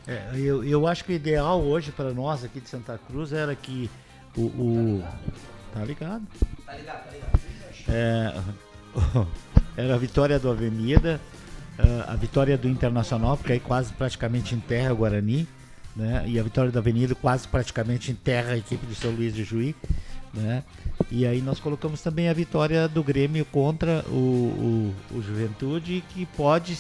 [0.07, 3.55] É, eu, eu acho que o ideal hoje para nós aqui de Santa Cruz era
[3.55, 3.89] que
[4.37, 4.41] o.
[4.41, 5.03] o-
[5.73, 6.23] tá ligado?
[6.65, 7.39] Tá ligado, tá ligado.
[7.89, 8.33] É,
[9.81, 11.19] era a vitória do Avenida,
[11.77, 15.47] eh, a vitória do Internacional, porque aí quase praticamente enterra o Guarani,
[15.95, 16.23] né?
[16.27, 19.75] E a vitória da Avenida quase praticamente enterra a equipe de São Luís de Juí,
[20.33, 20.63] né?
[21.11, 26.25] E aí nós colocamos também a vitória do Grêmio contra o, o, o Juventude, que
[26.27, 26.77] pode,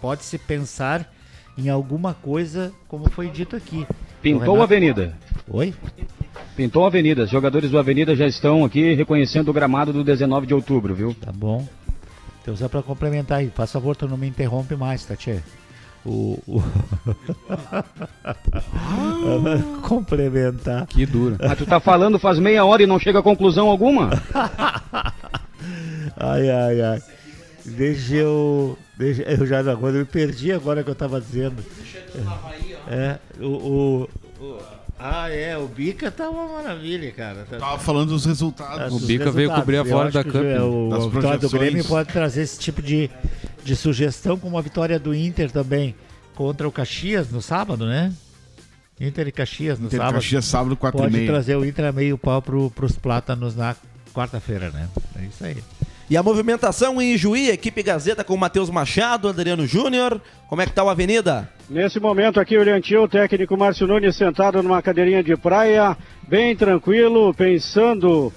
[0.00, 1.12] pode se pensar
[1.60, 3.86] em alguma coisa, como foi dito aqui.
[4.22, 5.14] Pintou a avenida.
[5.48, 5.74] Oi?
[6.56, 7.24] Pintou a avenida.
[7.24, 11.14] Os jogadores do Avenida já estão aqui reconhecendo o gramado do 19 de outubro, viu?
[11.14, 11.66] Tá bom.
[12.42, 15.40] Então só pra complementar aí, por favor, tu não me interrompe mais, tá, tchê?
[16.04, 16.38] O.
[16.46, 16.62] o...
[19.86, 20.86] complementar.
[20.86, 21.36] Que dura.
[21.38, 24.10] Mas tu tá falando faz meia hora e não chega a conclusão alguma?
[26.16, 27.02] Ai, ai, ai.
[27.64, 28.78] Deixa eu.
[28.96, 31.62] Deixa, eu já agora eu me perdi agora que eu tava dizendo.
[32.88, 34.08] É, o, o,
[34.40, 34.58] o-
[34.98, 37.46] Ah, é, o Bica tá uma maravilha, cara.
[37.48, 38.92] Tá- Tava falando dos resultados.
[38.92, 41.48] Ah, O Bica veio cobrir a acho que Cup, é, o, a vitória do.
[41.50, 43.08] Grêmio pode trazer esse tipo de,
[43.64, 45.94] de sugestão, como a vitória do Inter também
[46.34, 48.12] contra o Caxias no sábado, né?
[49.00, 50.14] Inter e Caxias no Inter sábado.
[50.16, 51.26] Caxias, sábado, quatro e Pode meia.
[51.26, 53.74] trazer o Inter a meio pau pro, pros plátanos na
[54.12, 54.88] quarta-feira, né?
[55.18, 55.56] É isso aí.
[56.10, 60.20] E a movimentação em Juí, equipe Gazeta com Matheus Machado, Adriano Júnior.
[60.48, 61.48] Como é que tá o Avenida?
[61.68, 65.96] Nesse momento aqui, o Orientil, o técnico Márcio Nunes sentado numa cadeirinha de praia,
[66.26, 68.32] bem tranquilo, pensando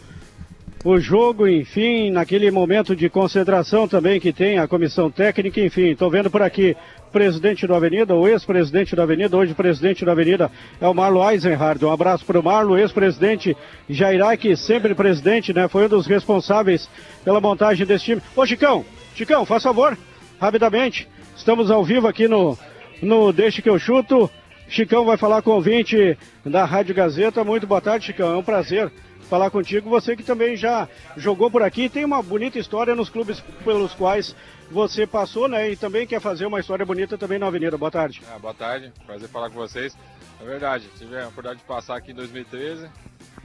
[0.83, 6.09] o jogo, enfim, naquele momento de concentração também que tem a comissão técnica, enfim, estou
[6.09, 6.75] vendo por aqui
[7.09, 11.85] presidente do Avenida, o ex-presidente da Avenida, hoje presidente da Avenida é o Marlo Eisenhard.
[11.85, 13.55] Um abraço para o Marlo, ex-presidente
[13.89, 15.69] Jairac, sempre presidente, né?
[15.69, 16.89] Foi um dos responsáveis
[17.23, 18.21] pela montagem desse time.
[18.35, 18.83] Ô Chicão,
[19.15, 19.97] Chicão, faz favor,
[20.37, 21.07] rapidamente,
[21.37, 22.57] estamos ao vivo aqui no,
[23.01, 24.29] no Deixa que eu chuto.
[24.67, 27.43] Chicão vai falar com o ouvinte da Rádio Gazeta.
[27.43, 28.33] Muito boa tarde, Chicão.
[28.33, 28.91] É um prazer
[29.33, 29.89] falar contigo.
[29.89, 34.35] Você que também já jogou por aqui, tem uma bonita história nos clubes pelos quais
[34.69, 35.71] você passou, né?
[35.71, 37.75] E também quer fazer uma história bonita também na Avenida.
[37.75, 38.21] Boa tarde.
[38.31, 39.97] Ah, boa tarde, prazer falar com vocês.
[40.39, 42.87] É verdade, tive a oportunidade de passar aqui em 2013,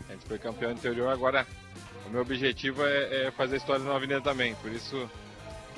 [0.08, 1.46] a gente foi campeão interior, agora
[2.06, 5.08] o meu objetivo é, é fazer história na Avenida também, por isso,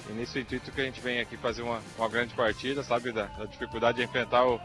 [0.09, 3.27] e nesse intuito que a gente vem aqui fazer uma, uma grande partida, sabe, da,
[3.27, 4.59] da dificuldade de enfrentar o,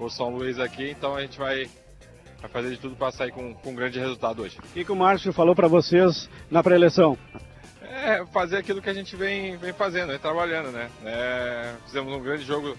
[0.00, 1.68] o São Luís aqui, então a gente vai,
[2.40, 4.58] vai fazer de tudo para sair com, com um grande resultado hoje.
[4.58, 7.18] O que, que o Márcio falou para vocês na pré-eleição?
[7.82, 10.90] É, fazer aquilo que a gente vem, vem fazendo, vem trabalhando, né?
[11.04, 12.76] É, fizemos um grande jogo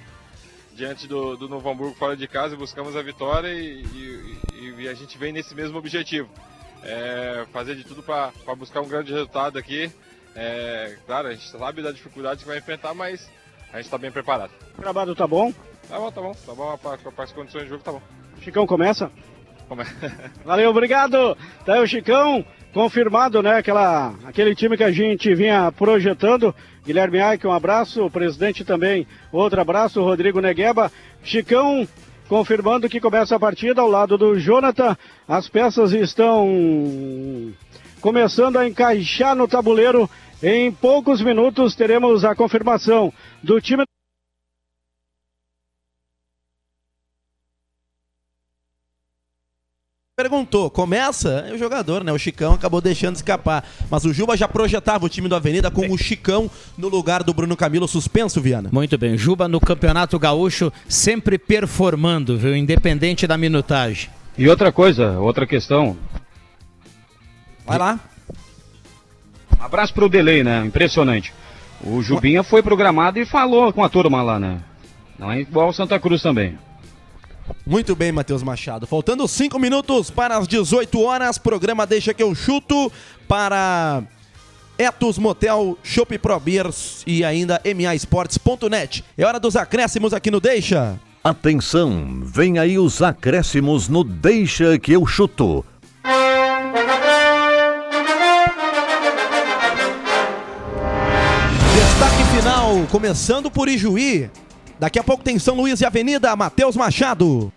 [0.74, 4.88] diante do, do Novo Hamburgo fora de casa e buscamos a vitória e, e- e
[4.88, 6.30] a gente vem nesse mesmo objetivo.
[6.84, 9.92] É, fazer de tudo para buscar um grande resultado aqui.
[10.36, 13.28] É, claro, a gente sabe da dificuldade que vai enfrentar, mas
[13.74, 14.52] a gente está bem preparado.
[14.78, 15.52] O gramado tá bom?
[15.90, 18.02] Tá bom, tá bom, tá bom, para as condições de jogo tá bom.
[18.42, 19.12] Chicão começa?
[20.46, 21.38] Valeu, obrigado.
[21.66, 23.58] Tá aí o Chicão, confirmado, né?
[23.58, 26.54] Aquela, aquele time que a gente vinha projetando.
[26.86, 28.06] Guilherme Aike, um abraço.
[28.06, 30.02] O presidente também, outro abraço.
[30.02, 30.92] Rodrigo Negueba.
[31.24, 31.88] Chicão,
[32.30, 34.98] confirmando que começa a partida ao lado do Jonathan.
[35.28, 36.48] As peças estão
[38.00, 40.10] começando a encaixar no tabuleiro.
[40.42, 43.12] Em poucos minutos teremos a confirmação
[43.42, 43.84] do time.
[50.20, 51.46] Perguntou, começa?
[51.48, 52.12] É o jogador, né?
[52.12, 53.64] O Chicão acabou deixando escapar.
[53.88, 57.32] Mas o Juba já projetava o time do Avenida com o Chicão no lugar do
[57.36, 58.72] Bruno Camilo suspenso, Viana.
[58.74, 62.56] Muito bem, Juba no Campeonato Gaúcho sempre performando, viu?
[62.56, 64.10] Independente da minutagem.
[64.36, 65.96] E outra coisa, outra questão.
[67.64, 68.00] Vai lá.
[69.60, 70.66] Um abraço pro Delay, né?
[70.66, 71.32] Impressionante.
[71.80, 74.62] O Jubinha foi programado e falou com a turma lá, né?
[75.20, 76.58] Não é igual o Santa Cruz também.
[77.66, 78.88] Muito bem, Matheus Machado.
[78.88, 82.92] Faltando 5 minutos para as 18 horas, programa Deixa que eu chuto
[83.28, 84.04] para
[84.78, 89.04] Etos Motel, Shop Pro Beers e ainda MAEsportes.net.
[89.18, 91.00] É hora dos acréscimos aqui no Deixa.
[91.24, 95.66] Atenção, vem aí os acréscimos no Deixa que eu chuto.
[101.74, 104.30] Destaque final, começando por Ijuí.
[104.80, 107.52] Daqui a pouco tem São Luís e Avenida, Matheus Machado.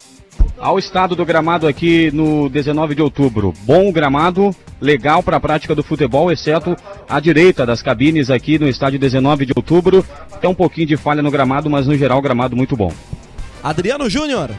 [0.58, 3.52] Ao estado do gramado aqui no 19 de outubro.
[3.62, 6.76] Bom gramado, legal para a prática do futebol, exceto
[7.08, 10.04] a direita das cabines aqui no estádio 19 de outubro.
[10.40, 12.92] Tem um pouquinho de falha no gramado, mas no geral gramado muito bom.
[13.62, 14.50] Adriano Júnior.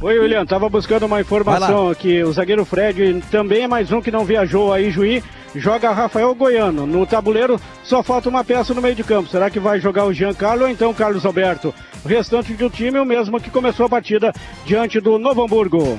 [0.00, 2.22] Oi, William, tava buscando uma informação aqui.
[2.22, 5.22] O zagueiro Fred também é mais um que não viajou aí, Juí.
[5.54, 6.86] Joga Rafael Goiano.
[6.86, 9.28] No tabuleiro só falta uma peça no meio de campo.
[9.28, 11.72] Será que vai jogar o Giancarlo ou então o Carlos Alberto?
[12.04, 14.32] O restante do time é o mesmo que começou a partida
[14.64, 15.96] diante do Novo Hamburgo.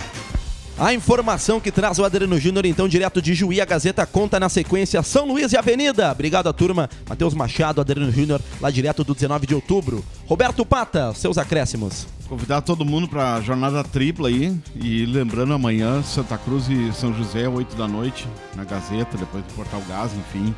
[0.79, 4.47] A informação que traz o Adriano Júnior, então, direto de Juí, a Gazeta conta na
[4.47, 6.09] sequência São Luís e Avenida.
[6.09, 6.89] Obrigado à turma.
[7.05, 10.05] Matheus Machado, Adriano Júnior, lá direto do 19 de outubro.
[10.25, 12.07] Roberto Pata, seus acréscimos.
[12.29, 14.57] Convidar todo mundo para a jornada tripla aí.
[14.73, 18.25] E lembrando, amanhã, Santa Cruz e São José, 8 da noite,
[18.55, 20.55] na Gazeta, depois do Portal Gás, enfim.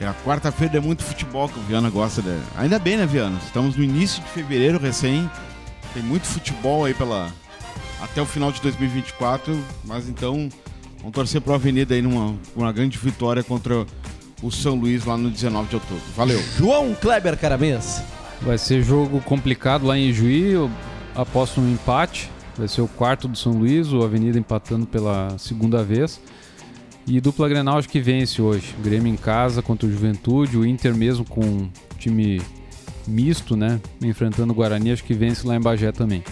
[0.00, 2.20] E a quarta-feira é muito futebol que o Viana gosta.
[2.20, 2.36] De...
[2.56, 3.38] Ainda bem, né, Viana?
[3.46, 5.30] Estamos no início de fevereiro recém.
[5.94, 7.30] Tem muito futebol aí pela
[8.02, 9.56] até o final de 2024.
[9.84, 10.48] Mas então,
[10.98, 13.86] vamos torcer para a Avenida aí numa uma grande vitória contra
[14.42, 16.02] o São Luís lá no 19 de outubro.
[16.16, 16.42] Valeu.
[16.58, 18.02] João Kleber Caramês.
[18.42, 20.50] Vai ser jogo complicado lá em Juí.
[20.50, 20.70] Eu
[21.14, 22.28] aposto um empate.
[22.58, 26.20] Vai ser o quarto do São Luís, o Avenida empatando pela segunda vez.
[27.06, 28.74] E dupla Grenal acho que vence hoje.
[28.78, 32.42] O Grêmio em casa contra o Juventude, o Inter mesmo com time
[33.06, 33.80] misto, né?
[34.02, 36.22] Enfrentando o Guarani, acho que vence lá em Bagé também.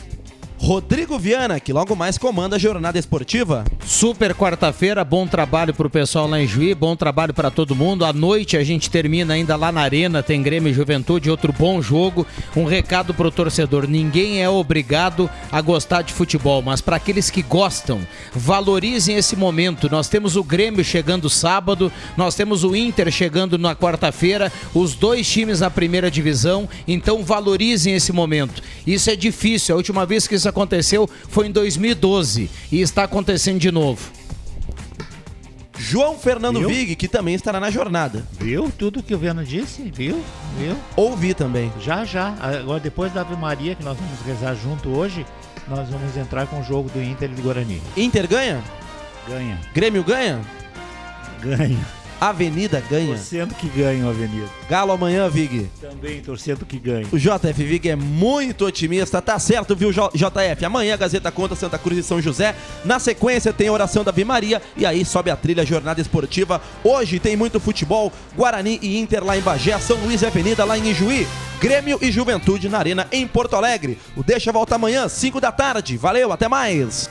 [0.62, 3.64] Rodrigo Viana, que logo mais comanda a jornada esportiva.
[3.82, 8.04] Super quarta-feira, bom trabalho pro pessoal lá em Juí, bom trabalho para todo mundo.
[8.04, 11.80] À noite a gente termina ainda lá na Arena, tem Grêmio e Juventude, outro bom
[11.80, 12.26] jogo.
[12.54, 17.40] Um recado pro torcedor: ninguém é obrigado a gostar de futebol, mas para aqueles que
[17.40, 19.88] gostam, valorizem esse momento.
[19.90, 25.26] Nós temos o Grêmio chegando sábado, nós temos o Inter chegando na quarta-feira, os dois
[25.26, 28.62] times na primeira divisão, então valorizem esse momento.
[28.86, 33.59] Isso é difícil, a última vez que isso aconteceu foi em 2012 e está acontecendo
[33.59, 34.11] de novo.
[35.78, 36.68] João Fernando Viu?
[36.68, 38.26] Vig, que também estará na jornada.
[38.38, 39.82] Viu tudo que o Viano disse?
[39.82, 40.22] Viu?
[40.59, 40.76] Viu?
[40.94, 41.72] Ouvi também.
[41.80, 42.34] Já, já.
[42.38, 45.24] Agora, depois da Ave Maria, que nós vamos rezar junto hoje,
[45.66, 47.80] nós vamos entrar com o jogo do Inter e do Guarani.
[47.96, 48.62] Inter ganha?
[49.26, 49.59] Ganha.
[49.74, 50.40] Grêmio ganha?
[51.40, 51.99] Ganha.
[52.20, 53.14] Avenida ganha?
[53.14, 54.46] Torcendo que ganha o Avenida.
[54.68, 55.70] Galo amanhã, Vig.
[55.80, 57.06] Também torcendo que ganha.
[57.10, 60.64] O JF Vig é muito otimista, tá certo, viu, JF?
[60.64, 62.54] Amanhã a Gazeta conta Santa Cruz e São José.
[62.84, 66.60] Na sequência tem a oração da Ave Maria e aí sobe a trilha Jornada Esportiva.
[66.84, 70.76] Hoje tem muito futebol, Guarani e Inter lá em Bagé, São Luís e Avenida lá
[70.76, 71.26] em Ijuí.
[71.58, 73.98] Grêmio e Juventude na Arena em Porto Alegre.
[74.16, 75.96] O Deixa volta amanhã, 5 da tarde.
[75.96, 77.10] Valeu, até mais.